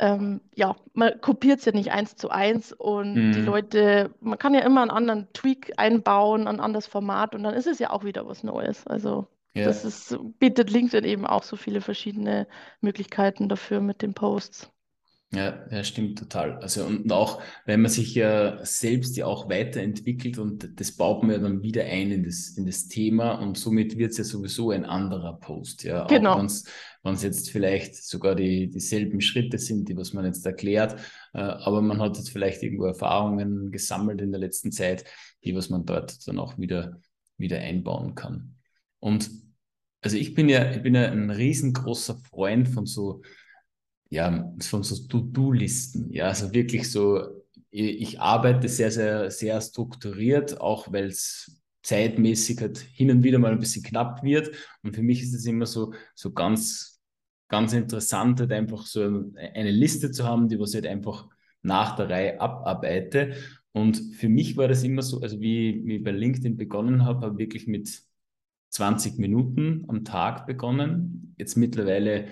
ähm, 0.00 0.40
ja, 0.54 0.76
man 0.92 1.20
kopiert 1.20 1.58
es 1.58 1.64
ja 1.64 1.72
nicht 1.72 1.90
eins 1.90 2.16
zu 2.16 2.30
eins 2.30 2.72
und 2.72 3.14
mhm. 3.14 3.32
die 3.32 3.40
Leute, 3.40 4.14
man 4.20 4.38
kann 4.38 4.54
ja 4.54 4.60
immer 4.60 4.82
einen 4.82 4.90
anderen 4.90 5.32
Tweak 5.32 5.72
einbauen, 5.76 6.46
ein 6.46 6.60
anderes 6.60 6.86
Format 6.86 7.34
und 7.34 7.42
dann 7.42 7.54
ist 7.54 7.66
es 7.66 7.78
ja 7.78 7.90
auch 7.90 8.04
wieder 8.04 8.26
was 8.26 8.44
Neues. 8.44 8.86
Also 8.86 9.26
ja. 9.58 9.66
das 9.66 9.84
ist, 9.84 10.18
bietet 10.38 10.70
LinkedIn 10.70 11.04
eben 11.04 11.26
auch 11.26 11.42
so 11.42 11.56
viele 11.56 11.80
verschiedene 11.80 12.46
Möglichkeiten 12.80 13.48
dafür 13.48 13.80
mit 13.80 14.02
den 14.02 14.14
Posts. 14.14 14.70
Ja, 15.30 15.66
ja, 15.70 15.84
stimmt 15.84 16.18
total. 16.18 16.56
Also 16.60 16.86
und 16.86 17.12
auch, 17.12 17.42
wenn 17.66 17.82
man 17.82 17.90
sich 17.90 18.14
ja 18.14 18.64
selbst 18.64 19.14
ja 19.18 19.26
auch 19.26 19.50
weiterentwickelt 19.50 20.38
und 20.38 20.80
das 20.80 20.92
baut 20.92 21.22
man 21.22 21.32
ja 21.32 21.38
dann 21.38 21.62
wieder 21.62 21.84
ein 21.84 22.10
in 22.10 22.24
das, 22.24 22.56
in 22.56 22.64
das 22.64 22.88
Thema 22.88 23.32
und 23.32 23.58
somit 23.58 23.98
wird 23.98 24.12
es 24.12 24.18
ja 24.18 24.24
sowieso 24.24 24.70
ein 24.70 24.86
anderer 24.86 25.38
Post. 25.38 25.84
Ja, 25.84 26.06
genau. 26.06 26.32
Auch 26.32 26.48
wenn 27.02 27.14
es 27.14 27.22
jetzt 27.22 27.50
vielleicht 27.50 27.94
sogar 27.96 28.36
die, 28.36 28.70
dieselben 28.70 29.20
Schritte 29.20 29.58
sind, 29.58 29.90
die 29.90 29.98
was 29.98 30.14
man 30.14 30.24
jetzt 30.24 30.46
erklärt, 30.46 30.98
äh, 31.34 31.40
aber 31.40 31.82
man 31.82 32.00
hat 32.00 32.16
jetzt 32.16 32.30
vielleicht 32.30 32.62
irgendwo 32.62 32.86
Erfahrungen 32.86 33.70
gesammelt 33.70 34.22
in 34.22 34.32
der 34.32 34.40
letzten 34.40 34.72
Zeit, 34.72 35.04
die 35.44 35.54
was 35.54 35.68
man 35.68 35.84
dort 35.84 36.26
dann 36.26 36.38
auch 36.38 36.56
wieder, 36.56 37.02
wieder 37.36 37.58
einbauen 37.58 38.14
kann. 38.14 38.56
Und 38.98 39.30
also 40.00 40.16
ich 40.16 40.34
bin 40.34 40.48
ja, 40.48 40.70
ich 40.70 40.82
bin 40.82 40.94
ja 40.94 41.10
ein 41.10 41.30
riesengroßer 41.30 42.16
Freund 42.30 42.68
von 42.68 42.86
so 42.86 43.22
ja, 44.10 44.52
von 44.60 44.82
so 44.82 45.06
To-Do-Listen. 45.06 46.12
Ja, 46.12 46.28
also 46.28 46.52
wirklich 46.52 46.90
so, 46.90 47.22
ich 47.70 48.20
arbeite 48.20 48.68
sehr, 48.68 48.90
sehr, 48.90 49.30
sehr 49.30 49.60
strukturiert, 49.60 50.60
auch 50.60 50.92
weil 50.92 51.06
es 51.06 51.60
zeitmäßig 51.82 52.60
halt 52.60 52.78
hin 52.78 53.10
und 53.10 53.22
wieder 53.22 53.38
mal 53.38 53.52
ein 53.52 53.60
bisschen 53.60 53.82
knapp 53.82 54.22
wird. 54.22 54.50
Und 54.82 54.94
für 54.94 55.02
mich 55.02 55.22
ist 55.22 55.34
es 55.34 55.46
immer 55.46 55.66
so, 55.66 55.92
so 56.14 56.32
ganz, 56.32 57.00
ganz 57.48 57.72
interessant, 57.72 58.40
halt 58.40 58.52
einfach 58.52 58.86
so 58.86 59.02
eine 59.36 59.70
Liste 59.70 60.10
zu 60.10 60.24
haben, 60.24 60.48
die 60.48 60.58
was 60.58 60.74
halt 60.74 60.86
einfach 60.86 61.28
nach 61.62 61.96
der 61.96 62.08
Reihe 62.08 62.40
abarbeite. 62.40 63.34
Und 63.72 64.14
für 64.16 64.28
mich 64.28 64.56
war 64.56 64.68
das 64.68 64.82
immer 64.82 65.02
so, 65.02 65.20
also 65.20 65.40
wie, 65.40 65.82
wie 65.84 65.96
ich 65.96 66.04
bei 66.04 66.10
LinkedIn 66.10 66.56
begonnen 66.56 67.04
habe, 67.04 67.26
habe 67.26 67.38
wirklich 67.38 67.66
mit 67.66 68.02
20 68.70 69.18
Minuten 69.18 69.84
am 69.88 70.04
Tag 70.04 70.46
begonnen. 70.46 71.34
Jetzt 71.38 71.56
mittlerweile 71.56 72.26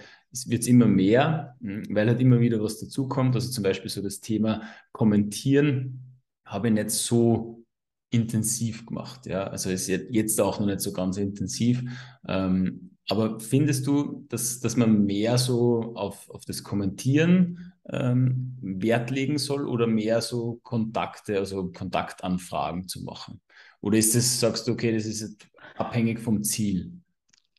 wird 0.47 0.63
es 0.63 0.69
immer 0.69 0.87
mehr, 0.87 1.57
hm, 1.61 1.85
weil 1.91 2.09
halt 2.09 2.21
immer 2.21 2.41
wieder 2.41 2.63
was 2.63 2.79
dazukommt. 2.79 3.35
Also 3.35 3.51
zum 3.51 3.65
Beispiel 3.65 3.91
so 3.91 4.03
das 4.03 4.21
Thema 4.21 4.63
Kommentieren 4.93 6.21
habe 6.45 6.69
ich 6.69 6.75
nicht 6.75 6.91
so 6.91 7.65
intensiv 8.11 8.87
gemacht. 8.87 9.27
Ja, 9.27 9.45
also 9.45 9.71
ist 9.71 9.89
jetzt 9.89 10.41
auch 10.41 10.61
noch 10.61 10.67
nicht 10.67 10.81
so 10.81 10.93
ganz 10.93 11.17
intensiv. 11.17 11.83
Ähm, 12.27 12.97
aber 13.09 13.39
findest 13.39 13.87
du, 13.87 14.27
dass, 14.29 14.61
dass 14.61 14.77
man 14.77 15.05
mehr 15.05 15.39
so 15.39 15.95
auf, 15.95 16.29
auf 16.31 16.45
das 16.45 16.65
Kommentieren 16.65 17.73
ähm, 17.89 18.57
Wert 18.61 19.11
legen 19.11 19.39
soll 19.39 19.69
oder 19.69 19.87
mehr 19.87 20.21
so 20.21 20.59
Kontakte, 20.63 21.39
also 21.39 21.71
Kontaktanfragen 21.71 22.89
zu 22.89 23.05
machen? 23.05 23.41
Oder 23.87 23.99
ist 23.99 24.17
das, 24.17 24.41
sagst 24.41 24.67
du, 24.67 24.73
okay, 24.73 24.91
das 24.91 25.07
ist 25.07 25.47
abhängig 25.77 26.19
vom 26.19 26.43
Ziel? 26.43 26.91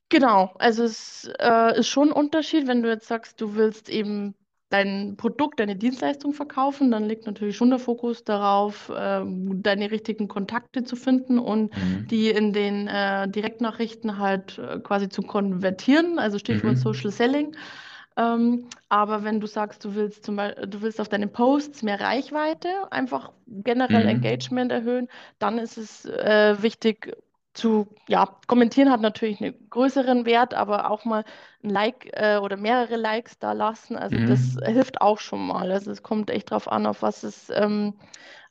Genau, 0.09 0.53
also 0.59 0.83
es 0.83 1.31
äh, 1.39 1.79
ist 1.79 1.87
schon 1.87 2.09
ein 2.09 2.11
Unterschied, 2.11 2.67
wenn 2.67 2.83
du 2.83 2.89
jetzt 2.89 3.07
sagst, 3.07 3.39
du 3.39 3.55
willst 3.55 3.87
eben 3.87 4.35
dein 4.67 5.15
Produkt, 5.15 5.61
deine 5.61 5.77
Dienstleistung 5.77 6.33
verkaufen, 6.33 6.91
dann 6.91 7.05
liegt 7.05 7.27
natürlich 7.27 7.55
schon 7.55 7.69
der 7.69 7.79
Fokus 7.79 8.25
darauf, 8.25 8.89
äh, 8.89 9.21
deine 9.25 9.89
richtigen 9.89 10.27
Kontakte 10.27 10.83
zu 10.83 10.97
finden 10.97 11.39
und 11.39 11.73
mhm. 11.73 12.07
die 12.09 12.29
in 12.29 12.51
den 12.51 12.87
äh, 12.87 13.29
Direktnachrichten 13.29 14.17
halt 14.17 14.57
äh, 14.57 14.79
quasi 14.79 15.07
zu 15.07 15.21
konvertieren, 15.21 16.19
also 16.19 16.39
Stichwort 16.39 16.73
mhm. 16.73 16.79
Social 16.79 17.11
Selling. 17.11 17.55
Ähm, 18.17 18.67
aber 18.89 19.23
wenn 19.23 19.39
du 19.39 19.47
sagst, 19.47 19.85
du 19.85 19.93
willst 19.93 20.25
zum 20.25 20.37
Beispiel, 20.37 20.67
du 20.67 20.81
willst 20.81 20.99
auf 20.99 21.07
deine 21.07 21.27
Posts 21.27 21.83
mehr 21.83 22.01
Reichweite, 22.01 22.91
einfach 22.91 23.31
generell 23.45 24.03
mhm. 24.03 24.09
Engagement 24.09 24.71
erhöhen, 24.71 25.07
dann 25.39 25.59
ist 25.59 25.77
es 25.77 26.05
äh, 26.05 26.61
wichtig, 26.61 27.15
zu 27.53 27.87
ja, 28.07 28.27
kommentieren 28.45 28.91
hat 28.91 29.01
natürlich 29.01 29.41
einen 29.41 29.69
größeren 29.69 30.25
Wert, 30.25 30.53
aber 30.53 30.91
auch 30.91 31.05
mal 31.05 31.25
ein 31.63 31.69
Like 31.69 32.09
äh, 32.13 32.37
oder 32.37 32.57
mehrere 32.57 32.95
Likes 32.95 33.39
da 33.39 33.53
lassen, 33.53 33.95
also 33.95 34.17
mhm. 34.17 34.27
das 34.27 34.57
hilft 34.65 35.01
auch 35.01 35.19
schon 35.19 35.45
mal. 35.45 35.71
Also 35.71 35.91
es 35.91 36.03
kommt 36.03 36.29
echt 36.29 36.51
drauf 36.51 36.71
an, 36.71 36.85
auf 36.85 37.01
was 37.01 37.23
es 37.23 37.49
ähm, 37.49 37.93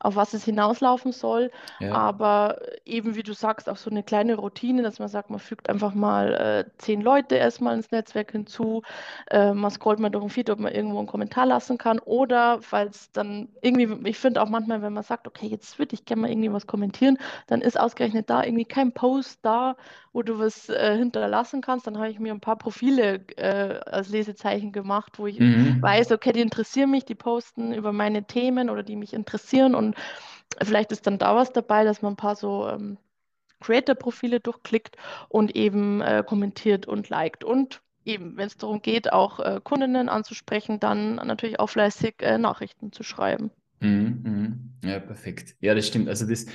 auf 0.00 0.16
was 0.16 0.34
es 0.34 0.44
hinauslaufen 0.44 1.12
soll. 1.12 1.50
Ja. 1.80 1.92
Aber 1.92 2.58
eben 2.84 3.16
wie 3.16 3.22
du 3.22 3.32
sagst, 3.32 3.68
auch 3.68 3.76
so 3.76 3.90
eine 3.90 4.02
kleine 4.02 4.36
Routine, 4.36 4.82
dass 4.82 4.98
man 4.98 5.08
sagt, 5.08 5.30
man 5.30 5.38
fügt 5.38 5.68
einfach 5.68 5.94
mal 5.94 6.34
äh, 6.34 6.70
zehn 6.78 7.00
Leute 7.00 7.36
erstmal 7.36 7.74
ins 7.74 7.90
Netzwerk 7.90 8.32
hinzu, 8.32 8.82
äh, 9.30 9.52
man 9.52 9.70
scrollt 9.70 9.98
mal 9.98 10.10
durch 10.10 10.24
ein 10.24 10.30
Feed, 10.30 10.50
ob 10.50 10.60
man 10.60 10.72
irgendwo 10.72 10.98
einen 10.98 11.06
Kommentar 11.06 11.46
lassen 11.46 11.78
kann 11.78 11.98
oder 11.98 12.60
falls 12.62 13.10
dann 13.12 13.48
irgendwie, 13.62 14.08
ich 14.08 14.18
finde 14.18 14.42
auch 14.42 14.48
manchmal, 14.48 14.82
wenn 14.82 14.92
man 14.92 15.02
sagt, 15.02 15.26
okay, 15.26 15.46
jetzt 15.46 15.78
würde 15.78 15.94
ich 15.94 16.04
gerne 16.04 16.22
mal 16.22 16.30
irgendwie 16.30 16.52
was 16.52 16.66
kommentieren, 16.66 17.18
dann 17.46 17.60
ist 17.60 17.78
ausgerechnet 17.78 18.30
da 18.30 18.44
irgendwie 18.44 18.64
kein 18.64 18.92
Post 18.92 19.40
da, 19.42 19.76
wo 20.12 20.22
du 20.22 20.38
was 20.38 20.68
äh, 20.68 20.96
hinterlassen 20.96 21.60
kannst. 21.60 21.86
Dann 21.86 21.98
habe 21.98 22.08
ich 22.08 22.18
mir 22.18 22.32
ein 22.32 22.40
paar 22.40 22.56
Profile 22.56 22.95
äh, 22.98 23.80
als 23.86 24.08
Lesezeichen 24.08 24.72
gemacht, 24.72 25.18
wo 25.18 25.26
ich 25.26 25.38
mhm. 25.38 25.80
weiß, 25.80 26.12
okay, 26.12 26.32
die 26.32 26.40
interessieren 26.40 26.90
mich, 26.90 27.04
die 27.04 27.14
posten 27.14 27.72
über 27.72 27.92
meine 27.92 28.26
Themen 28.26 28.70
oder 28.70 28.82
die 28.82 28.96
mich 28.96 29.12
interessieren 29.12 29.74
und 29.74 29.96
vielleicht 30.62 30.92
ist 30.92 31.06
dann 31.06 31.18
da 31.18 31.34
was 31.34 31.52
dabei, 31.52 31.84
dass 31.84 32.02
man 32.02 32.14
ein 32.14 32.16
paar 32.16 32.36
so 32.36 32.68
ähm, 32.68 32.98
Creator-Profile 33.60 34.40
durchklickt 34.40 34.96
und 35.28 35.56
eben 35.56 36.00
äh, 36.00 36.22
kommentiert 36.26 36.86
und 36.86 37.08
liked. 37.08 37.42
Und 37.42 37.80
eben, 38.04 38.36
wenn 38.36 38.46
es 38.46 38.56
darum 38.56 38.82
geht, 38.82 39.12
auch 39.12 39.40
äh, 39.40 39.60
Kundinnen 39.62 40.08
anzusprechen, 40.08 40.78
dann 40.78 41.16
natürlich 41.16 41.58
auch 41.58 41.68
fleißig 41.68 42.16
äh, 42.20 42.38
Nachrichten 42.38 42.92
zu 42.92 43.02
schreiben. 43.02 43.50
Mhm, 43.80 44.20
mhm. 44.22 44.88
Ja, 44.88 45.00
perfekt. 45.00 45.56
Ja, 45.60 45.74
das 45.74 45.86
stimmt. 45.86 46.08
Also 46.08 46.26
das, 46.26 46.46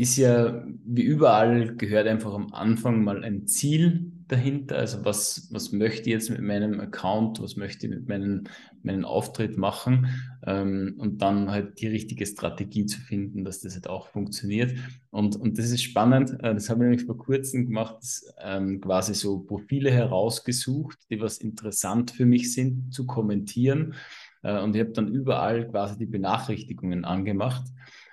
ist 0.00 0.16
ja 0.16 0.64
wie 0.86 1.02
überall 1.02 1.76
gehört 1.76 2.06
einfach 2.06 2.32
am 2.32 2.54
Anfang 2.54 3.04
mal 3.04 3.22
ein 3.22 3.46
Ziel 3.46 4.12
dahinter. 4.30 4.76
Also 4.76 5.04
was, 5.04 5.48
was 5.52 5.72
möchte 5.72 6.02
ich 6.02 6.14
jetzt 6.14 6.30
mit 6.30 6.40
meinem 6.40 6.80
Account, 6.80 7.42
was 7.42 7.56
möchte 7.56 7.86
ich 7.86 7.92
mit 7.92 8.08
meinem, 8.08 8.44
meinem 8.82 9.04
Auftritt 9.04 9.56
machen 9.56 10.08
ähm, 10.46 10.94
und 10.98 11.22
dann 11.22 11.50
halt 11.50 11.80
die 11.80 11.88
richtige 11.88 12.26
Strategie 12.26 12.86
zu 12.86 13.00
finden, 13.00 13.44
dass 13.44 13.60
das 13.60 13.74
halt 13.74 13.88
auch 13.88 14.08
funktioniert. 14.08 14.74
Und, 15.10 15.36
und 15.36 15.58
das 15.58 15.70
ist 15.70 15.82
spannend. 15.82 16.32
Äh, 16.42 16.54
das 16.54 16.70
habe 16.70 16.84
ich 16.84 16.90
nämlich 16.90 17.06
vor 17.06 17.18
kurzem 17.18 17.66
gemacht, 17.66 18.04
ähm, 18.42 18.80
quasi 18.80 19.14
so 19.14 19.40
Profile 19.40 19.90
herausgesucht, 19.90 20.98
die 21.10 21.20
was 21.20 21.38
interessant 21.38 22.10
für 22.10 22.26
mich 22.26 22.52
sind 22.52 22.92
zu 22.94 23.06
kommentieren. 23.06 23.94
Äh, 24.42 24.60
und 24.62 24.74
ich 24.74 24.80
habe 24.80 24.92
dann 24.92 25.08
überall 25.08 25.68
quasi 25.68 25.98
die 25.98 26.06
Benachrichtigungen 26.06 27.04
angemacht 27.04 27.64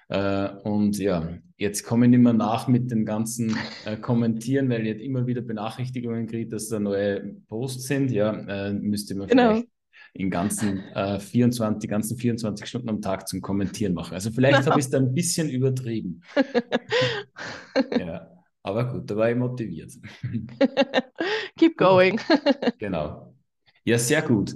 Äh, 0.10 0.50
und 0.64 0.98
ja, 0.98 1.30
jetzt 1.58 1.84
komme 1.84 2.06
ich 2.06 2.12
nicht 2.12 2.22
mehr 2.22 2.34
nach 2.34 2.68
mit 2.68 2.92
den 2.92 3.06
ganzen 3.06 3.58
äh, 3.86 3.98
Kommentieren, 3.98 4.70
weil 4.70 4.82
ich 4.82 4.88
jetzt 4.88 5.02
immer 5.02 5.28
wieder 5.28 5.42
Benachrichtigungen 5.42 6.28
kriege, 6.28 6.50
dass 6.50 6.70
da 6.70 6.80
neue 6.80 7.36
Posts 7.48 7.88
sind. 7.88 8.12
Ja, 8.12 8.32
äh, 8.32 8.74
müsste 8.74 9.16
man 9.16 9.28
genau. 9.28 9.50
vielleicht 9.50 9.68
in 10.14 10.30
ganzen 10.30 10.80
äh, 10.94 11.20
24, 11.20 11.80
die 11.80 11.88
ganzen 11.88 12.18
24 12.18 12.66
Stunden 12.66 12.90
am 12.90 13.02
Tag 13.02 13.28
zum 13.28 13.42
Kommentieren 13.42 13.94
machen. 13.94 14.14
Also 14.14 14.32
vielleicht 14.32 14.66
habe 14.66 14.80
ich 14.80 14.86
es 14.86 14.92
da 14.92 14.98
ein 14.98 15.14
bisschen 15.14 15.50
übertrieben. 15.50 16.22
ja, 18.00 18.28
aber 18.64 18.92
gut, 18.92 19.10
da 19.10 19.16
war 19.16 19.30
ich 19.30 19.38
motiviert. 19.38 19.94
Keep 21.58 21.78
going. 21.78 22.20
genau. 22.80 23.36
Ja, 23.84 24.00
sehr 24.00 24.22
gut. 24.22 24.56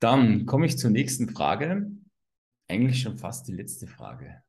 Dann 0.00 0.46
komme 0.46 0.66
ich 0.66 0.78
zur 0.78 0.90
nächsten 0.90 1.28
Frage. 1.28 1.90
Eigentlich 2.70 3.02
schon 3.02 3.18
fast 3.18 3.48
die 3.48 3.52
letzte 3.52 3.88
Frage. 3.88 4.42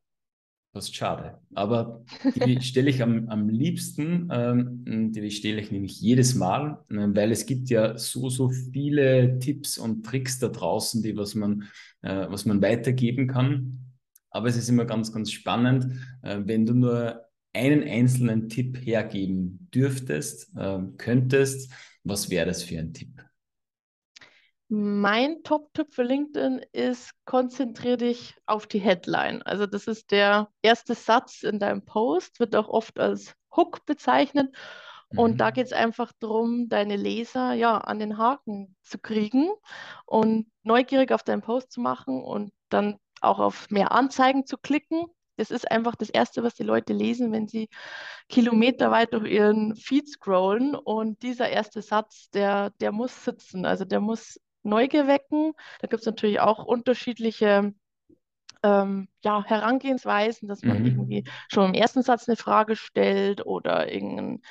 Fast 0.73 0.95
schade. 0.95 1.39
Aber 1.55 2.05
die 2.45 2.61
stelle 2.61 2.91
ich 2.91 3.01
am, 3.01 3.27
am 3.29 3.49
liebsten, 3.49 4.29
ähm, 4.31 5.11
die 5.11 5.31
stelle 5.31 5.59
ich 5.59 5.71
nämlich 5.71 5.99
jedes 5.99 6.35
Mal, 6.35 6.83
äh, 6.89 7.07
weil 7.15 7.31
es 7.31 7.47
gibt 7.47 7.71
ja 7.71 7.97
so, 7.97 8.29
so 8.29 8.49
viele 8.49 9.39
Tipps 9.39 9.79
und 9.79 10.05
Tricks 10.05 10.37
da 10.37 10.49
draußen, 10.49 11.01
die 11.01 11.17
was 11.17 11.33
man, 11.33 11.63
äh, 12.03 12.27
was 12.29 12.45
man 12.45 12.61
weitergeben 12.61 13.27
kann. 13.27 13.79
Aber 14.29 14.47
es 14.47 14.55
ist 14.55 14.69
immer 14.69 14.85
ganz, 14.85 15.11
ganz 15.11 15.31
spannend, 15.31 15.87
äh, 16.21 16.41
wenn 16.45 16.67
du 16.67 16.75
nur 16.75 17.25
einen 17.53 17.83
einzelnen 17.83 18.49
Tipp 18.49 18.77
hergeben 18.85 19.67
dürftest, 19.73 20.55
äh, 20.55 20.79
könntest, 20.97 21.73
was 22.03 22.29
wäre 22.29 22.45
das 22.45 22.61
für 22.61 22.77
ein 22.77 22.93
Tipp? 22.93 23.19
Mein 24.73 25.43
Top-Tipp 25.43 25.93
für 25.93 26.03
LinkedIn 26.03 26.61
ist, 26.71 27.11
konzentriere 27.25 27.97
dich 27.97 28.37
auf 28.45 28.67
die 28.67 28.79
Headline. 28.79 29.41
Also 29.41 29.65
das 29.65 29.85
ist 29.85 30.11
der 30.11 30.47
erste 30.61 30.95
Satz 30.95 31.43
in 31.43 31.59
deinem 31.59 31.83
Post, 31.83 32.39
wird 32.39 32.55
auch 32.55 32.69
oft 32.69 32.97
als 32.97 33.35
Hook 33.53 33.85
bezeichnet. 33.85 34.55
Und 35.17 35.33
mhm. 35.33 35.37
da 35.37 35.51
geht 35.51 35.65
es 35.65 35.73
einfach 35.73 36.13
darum, 36.21 36.69
deine 36.69 36.95
Leser 36.95 37.51
ja 37.51 37.79
an 37.79 37.99
den 37.99 38.17
Haken 38.17 38.77
zu 38.81 38.97
kriegen 38.97 39.49
und 40.05 40.49
neugierig 40.63 41.11
auf 41.11 41.23
deinen 41.23 41.41
Post 41.41 41.73
zu 41.73 41.81
machen 41.81 42.23
und 42.23 42.53
dann 42.69 42.97
auch 43.19 43.39
auf 43.39 43.69
mehr 43.71 43.91
Anzeigen 43.91 44.45
zu 44.45 44.57
klicken. 44.57 45.03
Das 45.35 45.51
ist 45.51 45.69
einfach 45.69 45.97
das 45.97 46.09
Erste, 46.09 46.43
was 46.43 46.55
die 46.55 46.63
Leute 46.63 46.93
lesen, 46.93 47.33
wenn 47.33 47.49
sie 47.49 47.67
kilometerweit 48.29 49.11
durch 49.11 49.29
ihren 49.29 49.75
Feed 49.75 50.07
scrollen. 50.07 50.75
Und 50.75 51.21
dieser 51.23 51.49
erste 51.49 51.81
Satz, 51.81 52.29
der, 52.29 52.69
der 52.79 52.93
muss 52.93 53.25
sitzen. 53.25 53.65
Also 53.65 53.83
der 53.83 53.99
muss 53.99 54.39
Neugier 54.63 55.07
wecken. 55.07 55.53
Da 55.79 55.87
gibt 55.87 56.01
es 56.01 56.05
natürlich 56.05 56.39
auch 56.39 56.65
unterschiedliche 56.65 57.73
ähm, 58.63 59.07
ja, 59.23 59.43
Herangehensweisen, 59.43 60.47
dass 60.47 60.63
man 60.63 60.79
mhm. 60.79 60.85
irgendwie 60.85 61.23
schon 61.49 61.69
im 61.69 61.73
ersten 61.73 62.03
Satz 62.03 62.27
eine 62.27 62.37
Frage 62.37 62.75
stellt 62.75 63.45
oder 63.45 63.91
irgendeinen 63.91 64.41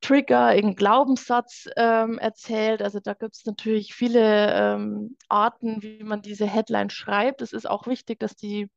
Trigger, 0.00 0.54
irgendeinen 0.54 0.76
Glaubenssatz 0.76 1.68
ähm, 1.76 2.18
erzählt. 2.18 2.82
Also 2.82 3.00
da 3.00 3.14
gibt 3.14 3.36
es 3.36 3.46
natürlich 3.46 3.94
viele 3.94 4.52
ähm, 4.52 5.16
Arten, 5.28 5.82
wie 5.82 6.04
man 6.04 6.20
diese 6.20 6.46
Headline 6.46 6.90
schreibt. 6.90 7.42
Es 7.42 7.52
ist 7.52 7.68
auch 7.68 7.86
wichtig, 7.86 8.20
dass 8.20 8.36
die 8.36 8.68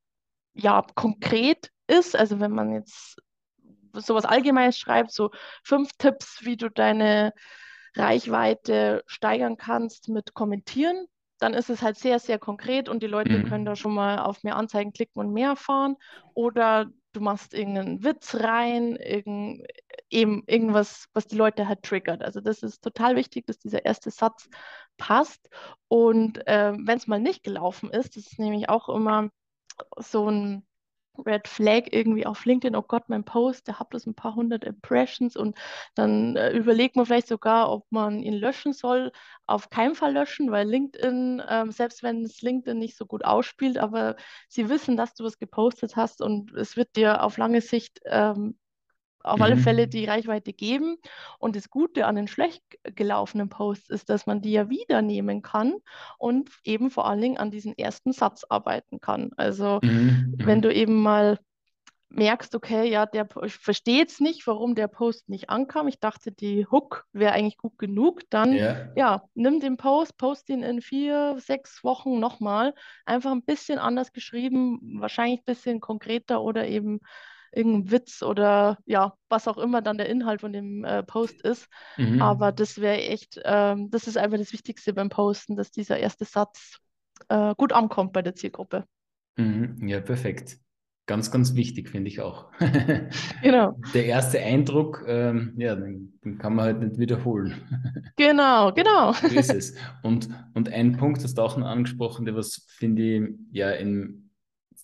ja 0.53 0.81
konkret 0.95 1.71
ist. 1.87 2.15
Also 2.15 2.39
wenn 2.39 2.51
man 2.51 2.73
jetzt 2.73 3.21
sowas 3.93 4.25
Allgemeines 4.25 4.77
schreibt, 4.77 5.11
so 5.11 5.31
fünf 5.63 5.91
Tipps, 5.97 6.39
wie 6.43 6.57
du 6.57 6.69
deine 6.69 7.33
Reichweite 7.97 9.03
steigern 9.07 9.57
kannst 9.57 10.09
mit 10.09 10.33
Kommentieren, 10.33 11.07
dann 11.39 11.53
ist 11.53 11.69
es 11.69 11.81
halt 11.81 11.97
sehr, 11.97 12.19
sehr 12.19 12.39
konkret 12.39 12.89
und 12.89 13.03
die 13.03 13.07
Leute 13.07 13.37
mhm. 13.37 13.49
können 13.49 13.65
da 13.65 13.75
schon 13.75 13.93
mal 13.93 14.19
auf 14.19 14.43
mehr 14.43 14.55
Anzeigen 14.55 14.91
klicken 14.91 15.19
und 15.19 15.33
mehr 15.33 15.49
erfahren. 15.49 15.95
Oder 16.33 16.89
du 17.13 17.21
machst 17.21 17.53
irgendeinen 17.53 18.03
Witz 18.03 18.35
rein, 18.35 18.95
irgend, 18.95 19.65
eben 20.09 20.43
irgendwas, 20.47 21.07
was 21.13 21.27
die 21.27 21.35
Leute 21.35 21.67
halt 21.67 21.83
triggert. 21.83 22.23
Also 22.23 22.41
das 22.41 22.63
ist 22.63 22.83
total 22.83 23.15
wichtig, 23.15 23.45
dass 23.45 23.59
dieser 23.59 23.85
erste 23.85 24.11
Satz 24.11 24.49
passt. 24.97 25.49
Und 25.87 26.45
äh, 26.47 26.73
wenn 26.73 26.97
es 26.97 27.07
mal 27.07 27.19
nicht 27.19 27.43
gelaufen 27.43 27.89
ist, 27.91 28.15
das 28.15 28.27
ist 28.27 28.39
nämlich 28.39 28.69
auch 28.69 28.89
immer 28.89 29.29
so 29.97 30.29
ein 30.29 30.66
Red 31.25 31.47
Flag 31.47 31.87
irgendwie 31.91 32.25
auf 32.25 32.45
LinkedIn, 32.45 32.75
oh 32.75 32.81
Gott, 32.81 33.09
mein 33.09 33.23
Post, 33.23 33.67
der 33.67 33.79
hat 33.79 33.89
bloß 33.89 34.05
ein 34.05 34.15
paar 34.15 34.35
hundert 34.35 34.63
Impressions 34.63 35.35
und 35.35 35.57
dann 35.95 36.35
äh, 36.35 36.51
überlegt 36.51 36.95
man 36.95 37.05
vielleicht 37.05 37.27
sogar, 37.27 37.71
ob 37.71 37.85
man 37.91 38.21
ihn 38.21 38.33
löschen 38.33 38.73
soll. 38.73 39.11
Auf 39.45 39.69
keinen 39.69 39.95
Fall 39.95 40.13
löschen, 40.13 40.51
weil 40.51 40.67
LinkedIn, 40.67 41.41
ähm, 41.47 41.71
selbst 41.71 42.03
wenn 42.03 42.23
es 42.23 42.41
LinkedIn 42.41 42.77
nicht 42.77 42.97
so 42.97 43.05
gut 43.05 43.25
ausspielt, 43.25 43.77
aber 43.77 44.15
sie 44.47 44.69
wissen, 44.69 44.97
dass 44.97 45.13
du 45.13 45.23
was 45.23 45.39
gepostet 45.39 45.95
hast 45.95 46.21
und 46.21 46.53
es 46.53 46.77
wird 46.77 46.95
dir 46.95 47.23
auf 47.23 47.37
lange 47.37 47.61
Sicht 47.61 48.01
ähm, 48.05 48.57
auf 49.23 49.37
mhm. 49.37 49.43
alle 49.43 49.57
Fälle 49.57 49.87
die 49.87 50.05
Reichweite 50.05 50.53
geben. 50.53 50.97
Und 51.39 51.55
das 51.55 51.69
Gute 51.69 52.05
an 52.05 52.15
den 52.15 52.27
schlecht 52.27 52.63
gelaufenen 52.83 53.49
Posts 53.49 53.89
ist, 53.89 54.09
dass 54.09 54.25
man 54.25 54.41
die 54.41 54.51
ja 54.51 54.69
wieder 54.69 55.01
nehmen 55.01 55.41
kann 55.41 55.75
und 56.17 56.49
eben 56.63 56.91
vor 56.91 57.07
allen 57.07 57.21
Dingen 57.21 57.37
an 57.37 57.51
diesen 57.51 57.77
ersten 57.77 58.13
Satz 58.13 58.43
arbeiten 58.47 58.99
kann. 58.99 59.31
Also 59.37 59.79
mhm. 59.83 60.35
wenn 60.37 60.59
mhm. 60.59 60.63
du 60.63 60.73
eben 60.73 61.01
mal 61.01 61.37
merkst, 62.09 62.55
okay, 62.55 62.89
ja, 62.89 63.05
der, 63.05 63.27
ich 63.43 63.55
verstehe 63.55 63.97
jetzt 63.97 64.21
nicht, 64.21 64.47
warum 64.47 64.75
der 64.75 64.87
Post 64.87 65.29
nicht 65.29 65.49
ankam. 65.49 65.87
Ich 65.87 65.99
dachte, 65.99 66.31
die 66.31 66.65
Hook 66.65 67.05
wäre 67.11 67.33
eigentlich 67.33 67.57
gut 67.57 67.77
genug. 67.77 68.21
Dann, 68.29 68.53
yeah. 68.53 68.91
ja, 68.95 69.23
nimm 69.33 69.59
den 69.59 69.77
Post, 69.77 70.17
post 70.17 70.49
ihn 70.49 70.63
in 70.63 70.81
vier, 70.81 71.35
sechs 71.39 71.83
Wochen 71.83 72.19
nochmal. 72.19 72.73
Einfach 73.05 73.31
ein 73.31 73.43
bisschen 73.43 73.79
anders 73.79 74.13
geschrieben, 74.13 74.99
wahrscheinlich 74.99 75.41
ein 75.41 75.45
bisschen 75.45 75.79
konkreter 75.81 76.41
oder 76.41 76.67
eben 76.67 77.01
irgendein 77.51 77.91
Witz 77.91 78.21
oder 78.23 78.77
ja, 78.85 79.13
was 79.29 79.47
auch 79.47 79.57
immer 79.57 79.81
dann 79.81 79.97
der 79.97 80.09
Inhalt 80.09 80.41
von 80.41 80.53
dem 80.53 80.83
äh, 80.83 81.03
Post 81.03 81.41
ist. 81.41 81.67
Mhm. 81.97 82.21
Aber 82.21 82.51
das 82.51 82.79
wäre 82.79 82.97
echt, 82.97 83.39
ähm, 83.43 83.89
das 83.89 84.07
ist 84.07 84.17
einfach 84.17 84.37
das 84.37 84.53
Wichtigste 84.53 84.93
beim 84.93 85.09
Posten, 85.09 85.55
dass 85.55 85.71
dieser 85.71 85.97
erste 85.97 86.25
Satz 86.25 86.79
äh, 87.29 87.53
gut 87.55 87.73
ankommt 87.73 88.13
bei 88.13 88.21
der 88.21 88.35
Zielgruppe. 88.35 88.85
Mhm. 89.37 89.87
Ja, 89.87 89.99
perfekt. 89.99 90.57
Ganz, 91.07 91.31
ganz 91.31 91.55
wichtig, 91.55 91.87
finde 91.87 92.09
ich 92.09 92.19
auch. 92.19 92.51
genau. 93.41 93.79
Der 93.93 94.05
erste 94.05 94.41
Eindruck, 94.41 95.05
ähm, 95.07 95.53
ja, 95.55 95.73
den, 95.73 96.19
den, 96.23 96.37
kann 96.37 96.53
man 96.53 96.65
halt 96.65 96.79
nicht 96.81 96.99
wiederholen. 96.99 97.53
Genau, 98.17 98.73
genau. 98.73 99.13
so 99.13 99.27
ist 99.27 99.53
es. 99.53 99.75
Und, 100.01 100.27
und 100.55 100.73
ein 100.73 100.97
Punkt 100.97 101.23
hast 101.23 101.37
du 101.37 101.43
auch 101.43 101.55
noch 101.55 101.67
angesprochen, 101.67 102.25
der 102.25 102.35
was, 102.35 102.65
finde 102.67 103.03
ich, 103.03 103.29
ja, 103.51 103.69
in 103.69 104.26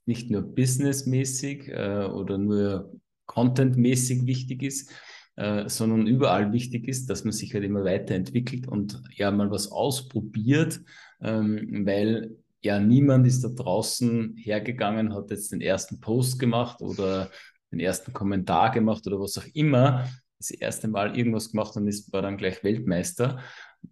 nicht 0.05 0.29
nur 0.29 0.41
businessmäßig 0.41 1.69
äh, 1.69 2.05
oder 2.05 2.37
nur 2.37 2.91
contentmäßig 3.25 4.25
wichtig 4.25 4.63
ist, 4.63 4.91
äh, 5.35 5.67
sondern 5.67 6.07
überall 6.07 6.51
wichtig 6.51 6.87
ist, 6.87 7.09
dass 7.09 7.23
man 7.23 7.31
sich 7.31 7.53
halt 7.53 7.63
immer 7.63 7.83
weiterentwickelt 7.83 8.67
und 8.67 9.01
ja 9.15 9.31
mal 9.31 9.49
was 9.49 9.71
ausprobiert, 9.71 10.81
ähm, 11.21 11.85
weil 11.85 12.37
ja 12.61 12.79
niemand 12.79 13.27
ist 13.27 13.43
da 13.43 13.49
draußen 13.49 14.35
hergegangen, 14.37 15.13
hat 15.13 15.31
jetzt 15.31 15.51
den 15.51 15.61
ersten 15.61 15.99
Post 15.99 16.39
gemacht 16.39 16.81
oder 16.81 17.29
den 17.71 17.79
ersten 17.79 18.13
Kommentar 18.13 18.71
gemacht 18.71 19.05
oder 19.07 19.19
was 19.19 19.37
auch 19.37 19.47
immer, 19.53 20.07
das 20.37 20.51
erste 20.51 20.87
Mal 20.87 21.17
irgendwas 21.17 21.51
gemacht 21.51 21.75
und 21.77 21.87
ist, 21.87 22.11
war 22.11 22.21
dann 22.21 22.37
gleich 22.37 22.63
Weltmeister 22.63 23.39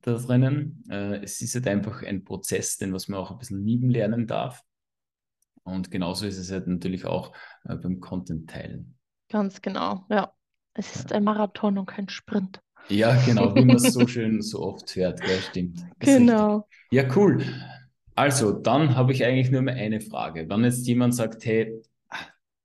da 0.02 0.18
drinnen. 0.18 0.84
Äh, 0.90 1.24
es 1.24 1.42
ist 1.42 1.56
halt 1.56 1.68
einfach 1.68 2.04
ein 2.04 2.24
Prozess, 2.24 2.78
den 2.78 2.94
was 2.94 3.08
man 3.08 3.20
auch 3.20 3.32
ein 3.32 3.40
bisschen 3.40 3.66
lieben 3.66 3.90
lernen 3.90 4.28
darf. 4.28 4.62
Und 5.64 5.92
genauso 5.92 6.26
ist 6.26 6.38
es 6.38 6.52
halt 6.52 6.68
natürlich 6.68 7.06
auch 7.06 7.34
äh, 7.66 7.76
beim 7.76 8.00
Content 8.00 8.50
teilen. 8.50 8.98
Ganz 9.30 9.62
genau, 9.62 10.06
ja. 10.10 10.34
Es 10.74 10.96
ist 10.96 11.12
ja. 11.12 11.18
ein 11.18 11.24
Marathon 11.24 11.78
und 11.78 11.86
kein 11.86 12.10
Sprint. 12.10 12.62
Ja, 12.88 13.16
genau, 13.26 13.54
wie 13.56 13.66
man 13.66 13.76
es 13.76 13.94
so 13.94 14.08
schön 14.08 14.42
so 14.42 14.62
oft 14.62 14.96
hört, 14.96 15.22
gell, 15.22 15.40
stimmt. 15.40 15.86
Genau. 16.00 16.68
Ja, 16.92 17.04
cool. 17.16 17.44
Also, 18.16 18.52
dann 18.52 18.96
habe 18.96 19.12
ich 19.12 19.24
eigentlich 19.24 19.52
nur 19.52 19.62
mehr 19.62 19.76
eine 19.76 20.02
Frage. 20.02 20.50
Wenn 20.50 20.64
jetzt 20.64 20.88
jemand 20.88 21.16
sagt, 21.16 21.46
hey, 21.46 21.82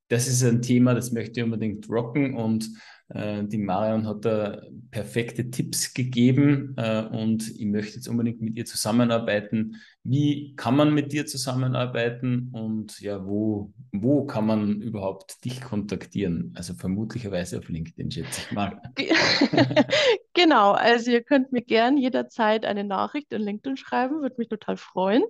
das 0.09 0.29
ist 0.29 0.43
ein 0.45 0.63
Thema, 0.63 0.95
das 0.95 1.13
möchte 1.13 1.41
ich 1.41 1.45
unbedingt 1.45 1.89
rocken 1.89 2.37
und 2.37 2.69
äh, 3.09 3.45
die 3.45 3.59
Marion 3.59 4.07
hat 4.07 4.25
da 4.25 4.63
perfekte 4.91 5.51
Tipps 5.51 5.95
gegeben 5.95 6.75
äh, 6.77 7.03
und 7.03 7.49
ich 7.49 7.67
möchte 7.67 7.97
jetzt 7.97 8.09
unbedingt 8.09 8.41
mit 8.41 8.57
ihr 8.57 8.65
zusammenarbeiten. 8.65 9.77
Wie 10.03 10.55
kann 10.57 10.77
man 10.77 10.95
mit 10.95 11.13
dir 11.13 11.27
zusammenarbeiten 11.27 12.51
und 12.53 13.01
ja, 13.01 13.25
wo, 13.27 13.73
wo 13.93 14.25
kann 14.25 14.47
man 14.47 14.81
überhaupt 14.81 15.45
dich 15.45 15.61
kontaktieren? 15.61 16.53
Also 16.57 16.75
vermutlicherweise 16.75 17.59
auf 17.59 17.69
LinkedIn, 17.69 18.11
schätze 18.11 18.43
ich 18.47 18.53
mal. 18.53 18.81
genau, 20.35 20.73
also 20.73 21.11
ihr 21.11 21.23
könnt 21.23 21.53
mir 21.53 21.63
gern 21.63 21.97
jederzeit 21.97 22.65
eine 22.65 22.85
Nachricht 22.85 23.33
in 23.33 23.43
LinkedIn 23.43 23.77
schreiben, 23.77 24.23
würde 24.23 24.37
mich 24.39 24.49
total 24.49 24.77
freuen. 24.77 25.25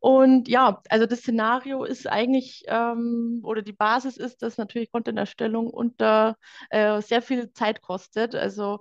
Und 0.00 0.48
ja, 0.48 0.80
also 0.88 1.06
das 1.06 1.20
Szenario 1.20 1.84
ist 1.84 2.06
eigentlich, 2.08 2.64
ähm, 2.68 3.40
oder 3.44 3.62
die 3.62 3.72
Basis 3.72 4.16
ist, 4.16 4.42
dass 4.42 4.56
natürlich 4.58 4.92
Content-Erstellung 4.92 5.68
unter 5.68 6.36
äh, 6.70 7.00
sehr 7.02 7.22
viel 7.22 7.52
Zeit 7.52 7.80
kostet. 7.82 8.34
Also 8.34 8.80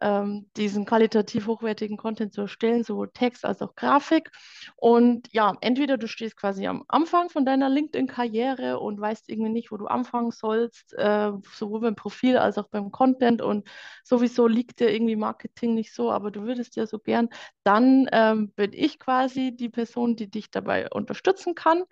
ähm, 0.00 0.50
diesen 0.56 0.84
qualitativ 0.84 1.46
hochwertigen 1.46 1.96
Content 1.96 2.32
zu 2.32 2.42
erstellen, 2.42 2.84
sowohl 2.84 3.10
Text 3.12 3.44
als 3.44 3.62
auch 3.62 3.74
Grafik. 3.74 4.30
Und 4.76 5.28
ja, 5.32 5.56
entweder 5.60 5.96
du 5.96 6.06
stehst 6.06 6.36
quasi 6.36 6.66
am 6.66 6.84
Anfang 6.88 7.30
von 7.30 7.44
deiner 7.44 7.68
LinkedIn-Karriere 7.68 8.78
und 8.78 9.00
weißt 9.00 9.28
irgendwie 9.28 9.52
nicht, 9.52 9.70
wo 9.70 9.76
du 9.76 9.86
anfangen 9.86 10.30
sollst, 10.30 10.92
äh, 10.94 11.32
sowohl 11.52 11.80
beim 11.80 11.96
Profil 11.96 12.36
als 12.36 12.58
auch 12.58 12.68
beim 12.68 12.90
Content 12.90 13.42
und 13.42 13.68
sowieso 14.04 14.46
liegt 14.46 14.80
dir 14.80 14.92
irgendwie 14.92 15.16
Marketing 15.16 15.74
nicht 15.74 15.94
so, 15.94 16.10
aber 16.10 16.30
du 16.30 16.42
würdest 16.42 16.76
ja 16.76 16.86
so 16.86 16.98
gern, 16.98 17.28
dann 17.64 18.08
ähm, 18.12 18.52
bin 18.52 18.72
ich 18.72 18.98
quasi 18.98 19.52
die 19.56 19.68
Person, 19.68 20.16
die 20.16 20.30
dich 20.30 20.50
dabei 20.50 20.88
unterstützen 20.90 21.54
kann. 21.54 21.84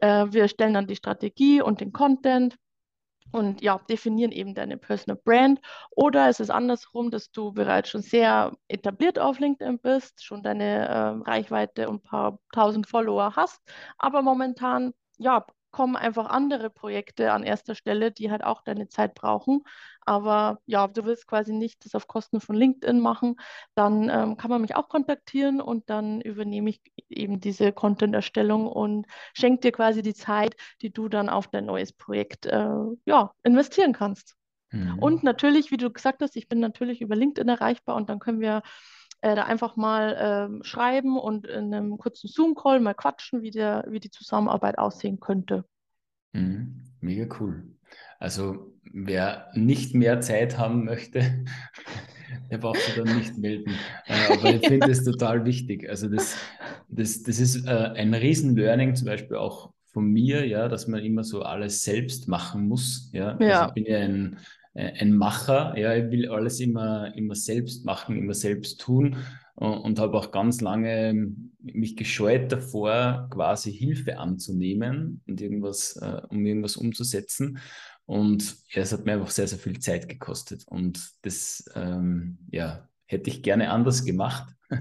Äh, 0.00 0.26
wir 0.30 0.48
stellen 0.48 0.74
dann 0.74 0.86
die 0.86 0.96
Strategie 0.96 1.60
und 1.62 1.80
den 1.80 1.92
Content 1.92 2.56
und 3.30 3.62
ja, 3.62 3.78
definieren 3.88 4.32
eben 4.32 4.54
deine 4.54 4.76
Personal 4.76 5.20
Brand. 5.24 5.60
Oder 5.90 6.28
es 6.28 6.40
ist 6.40 6.50
andersrum, 6.50 7.10
dass 7.10 7.30
du 7.30 7.52
bereits 7.52 7.90
schon 7.90 8.02
sehr 8.02 8.52
etabliert 8.68 9.18
auf 9.18 9.38
LinkedIn 9.38 9.78
bist, 9.78 10.24
schon 10.24 10.42
deine 10.42 10.88
äh, 10.88 11.30
Reichweite 11.30 11.88
und 11.88 11.96
ein 12.04 12.08
paar 12.08 12.38
tausend 12.52 12.88
Follower 12.88 13.34
hast, 13.36 13.60
aber 13.98 14.22
momentan 14.22 14.92
ja, 15.18 15.46
kommen 15.72 15.96
einfach 15.96 16.26
andere 16.26 16.70
Projekte 16.70 17.32
an 17.32 17.42
erster 17.42 17.74
Stelle, 17.74 18.12
die 18.12 18.30
halt 18.30 18.44
auch 18.44 18.62
deine 18.62 18.88
Zeit 18.88 19.14
brauchen. 19.14 19.62
Aber 20.02 20.60
ja, 20.66 20.86
du 20.86 21.04
willst 21.04 21.26
quasi 21.26 21.52
nicht 21.52 21.84
das 21.84 21.94
auf 21.94 22.06
Kosten 22.06 22.40
von 22.40 22.56
LinkedIn 22.56 23.00
machen, 23.00 23.36
dann 23.74 24.08
ähm, 24.10 24.36
kann 24.36 24.50
man 24.50 24.60
mich 24.60 24.76
auch 24.76 24.88
kontaktieren 24.88 25.60
und 25.60 25.88
dann 25.90 26.20
übernehme 26.20 26.70
ich 26.70 26.80
eben 27.08 27.40
diese 27.40 27.72
Content-Erstellung 27.72 28.66
und 28.66 29.06
schenke 29.34 29.60
dir 29.60 29.72
quasi 29.72 30.02
die 30.02 30.14
Zeit, 30.14 30.56
die 30.82 30.92
du 30.92 31.08
dann 31.08 31.28
auf 31.28 31.48
dein 31.48 31.66
neues 31.66 31.92
Projekt 31.92 32.46
äh, 32.46 32.68
ja, 33.06 33.32
investieren 33.42 33.92
kannst. 33.92 34.36
Mhm. 34.70 34.98
Und 34.98 35.22
natürlich, 35.22 35.70
wie 35.70 35.76
du 35.76 35.90
gesagt 35.90 36.22
hast, 36.22 36.36
ich 36.36 36.48
bin 36.48 36.60
natürlich 36.60 37.00
über 37.00 37.14
LinkedIn 37.14 37.48
erreichbar 37.48 37.96
und 37.96 38.08
dann 38.08 38.18
können 38.18 38.40
wir 38.40 38.62
äh, 39.22 39.36
da 39.36 39.44
einfach 39.44 39.76
mal 39.76 40.16
ähm, 40.18 40.64
schreiben 40.64 41.16
und 41.18 41.46
in 41.46 41.72
einem 41.72 41.96
kurzen 41.96 42.28
Zoom-Call 42.28 42.80
mal 42.80 42.94
quatschen, 42.94 43.42
wie, 43.42 43.50
der, 43.50 43.86
wie 43.88 44.00
die 44.00 44.10
Zusammenarbeit 44.10 44.78
aussehen 44.78 45.20
könnte. 45.20 45.64
Mhm. 46.32 46.80
Mega 47.00 47.34
cool. 47.40 47.64
Also 48.18 48.74
wer 48.92 49.48
nicht 49.54 49.94
mehr 49.94 50.20
Zeit 50.20 50.58
haben 50.58 50.84
möchte, 50.84 51.44
der 52.50 52.58
braucht 52.58 52.80
sich 52.80 52.94
dann 52.96 53.16
nicht 53.16 53.38
melden. 53.38 53.74
Äh, 54.06 54.32
aber 54.32 54.54
ich 54.54 54.66
finde 54.66 54.88
das 54.88 55.04
total 55.04 55.44
wichtig. 55.44 55.88
Also 55.88 56.08
das, 56.08 56.36
das, 56.88 57.22
das 57.22 57.38
ist 57.38 57.66
äh, 57.66 57.70
ein 57.70 58.14
Riesen-Learning 58.14 58.96
zum 58.96 59.06
Beispiel 59.06 59.36
auch 59.36 59.72
von 59.92 60.06
mir, 60.06 60.46
ja, 60.46 60.68
dass 60.68 60.88
man 60.88 61.04
immer 61.04 61.22
so 61.22 61.42
alles 61.42 61.84
selbst 61.84 62.26
machen 62.26 62.66
muss. 62.66 63.10
Ja, 63.12 63.38
ja. 63.40 63.60
Also 63.60 63.68
ich 63.68 63.74
bin 63.74 63.84
ja 63.84 63.98
ein, 63.98 64.38
ein 64.74 65.16
Macher, 65.16 65.76
ja, 65.76 65.94
ich 65.94 66.10
will 66.10 66.28
alles 66.28 66.60
immer, 66.60 67.14
immer 67.14 67.34
selbst 67.34 67.84
machen, 67.84 68.16
immer 68.16 68.34
selbst 68.34 68.80
tun 68.80 69.16
und, 69.54 69.78
und 69.78 69.98
habe 69.98 70.16
auch 70.16 70.30
ganz 70.30 70.60
lange 70.60 71.32
mich 71.60 71.96
gescheut 71.96 72.50
davor, 72.50 73.28
quasi 73.30 73.72
Hilfe 73.72 74.18
anzunehmen 74.18 75.22
und 75.26 75.40
irgendwas, 75.40 75.96
äh, 75.96 76.22
um 76.28 76.44
irgendwas 76.44 76.76
umzusetzen. 76.76 77.58
Und 78.06 78.56
ja, 78.70 78.82
es 78.82 78.92
hat 78.92 79.04
mir 79.04 79.12
einfach 79.12 79.30
sehr, 79.30 79.46
sehr 79.46 79.58
viel 79.58 79.78
Zeit 79.78 80.08
gekostet. 80.08 80.64
Und 80.66 81.00
das 81.22 81.64
ähm, 81.74 82.38
ja, 82.50 82.88
hätte 83.12 83.30
ich 83.30 83.42
gerne 83.42 83.70
anders 83.70 84.04
gemacht. 84.04 84.54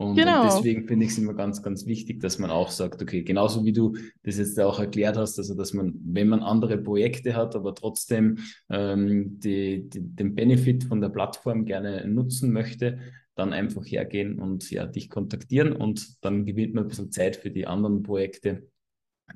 Und, 0.00 0.16
genau. 0.16 0.44
und 0.44 0.50
deswegen 0.50 0.88
finde 0.88 1.04
ich 1.04 1.12
es 1.12 1.18
immer 1.18 1.34
ganz, 1.34 1.62
ganz 1.62 1.84
wichtig, 1.84 2.20
dass 2.20 2.38
man 2.38 2.50
auch 2.50 2.70
sagt, 2.70 3.02
okay, 3.02 3.22
genauso 3.22 3.66
wie 3.66 3.74
du 3.74 3.98
das 4.22 4.38
jetzt 4.38 4.58
auch 4.58 4.80
erklärt 4.80 5.18
hast, 5.18 5.38
also 5.38 5.54
dass 5.54 5.74
man, 5.74 5.92
wenn 6.02 6.26
man 6.26 6.40
andere 6.42 6.78
Projekte 6.78 7.36
hat, 7.36 7.54
aber 7.54 7.74
trotzdem 7.74 8.38
ähm, 8.70 9.38
die, 9.40 9.90
die, 9.90 10.00
den 10.00 10.34
Benefit 10.34 10.84
von 10.84 11.02
der 11.02 11.10
Plattform 11.10 11.66
gerne 11.66 12.08
nutzen 12.08 12.50
möchte, 12.50 12.98
dann 13.34 13.52
einfach 13.52 13.84
hergehen 13.84 14.38
und 14.38 14.70
ja, 14.70 14.86
dich 14.86 15.10
kontaktieren 15.10 15.74
und 15.74 16.24
dann 16.24 16.46
gewinnt 16.46 16.72
man 16.72 16.84
ein 16.84 16.88
bisschen 16.88 17.12
Zeit 17.12 17.36
für 17.36 17.50
die 17.50 17.66
anderen 17.66 18.02
Projekte, 18.02 18.70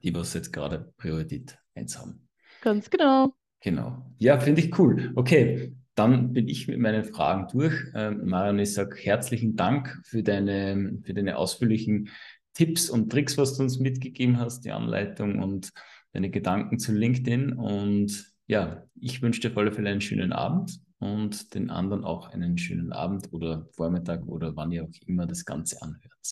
die 0.03 0.15
was 0.15 0.33
jetzt 0.33 0.51
gerade 0.51 0.95
Priorität 0.97 1.59
1 1.75 1.99
haben. 1.99 2.27
Ganz 2.63 2.89
genau. 2.89 3.35
Genau. 3.61 4.03
Ja, 4.17 4.41
finde 4.41 4.63
ich 4.63 4.79
cool. 4.79 5.13
Okay, 5.15 5.75
dann 5.95 6.33
bin 6.33 6.49
ich 6.49 6.69
mit 6.69 6.79
meinen 6.79 7.05
Fragen 7.05 7.49
durch. 7.53 7.75
Ähm, 7.95 8.27
Marion, 8.27 8.59
ich 8.59 8.75
sage 8.75 8.97
herzlichen 8.97 9.57
Dank 9.57 10.01
für 10.05 10.23
deine, 10.23 10.99
für 11.05 11.15
deine 11.15 11.37
ausführlichen 11.37 12.11
Tipps 12.55 12.91
und 12.91 13.11
Tricks, 13.11 13.37
was 13.39 13.57
du 13.57 13.63
uns 13.63 13.79
mitgegeben 13.79 14.39
hast, 14.39 14.65
die 14.65 14.73
Anleitung 14.73 15.43
und 15.43 15.71
deine 16.13 16.31
Gedanken 16.31 16.79
zu 16.79 16.93
LinkedIn. 16.93 17.53
Und 17.53 18.33
ja, 18.47 18.85
ich 19.01 19.23
wünsche 19.23 19.41
dir 19.41 19.57
alle 19.57 19.73
Fälle 19.73 19.91
einen 19.91 20.01
schönen 20.01 20.33
Abend 20.33 20.81
und 20.99 21.55
den 21.55 21.71
anderen 21.71 22.05
auch 22.05 22.31
einen 22.31 22.59
schönen 22.59 22.93
Abend 22.93 23.33
oder 23.33 23.69
Vormittag 23.73 24.27
oder 24.27 24.57
wann 24.57 24.73
ihr 24.73 24.85
auch 24.85 25.07
immer 25.07 25.27
das 25.27 25.45
Ganze 25.45 25.81
anhört. 25.83 26.15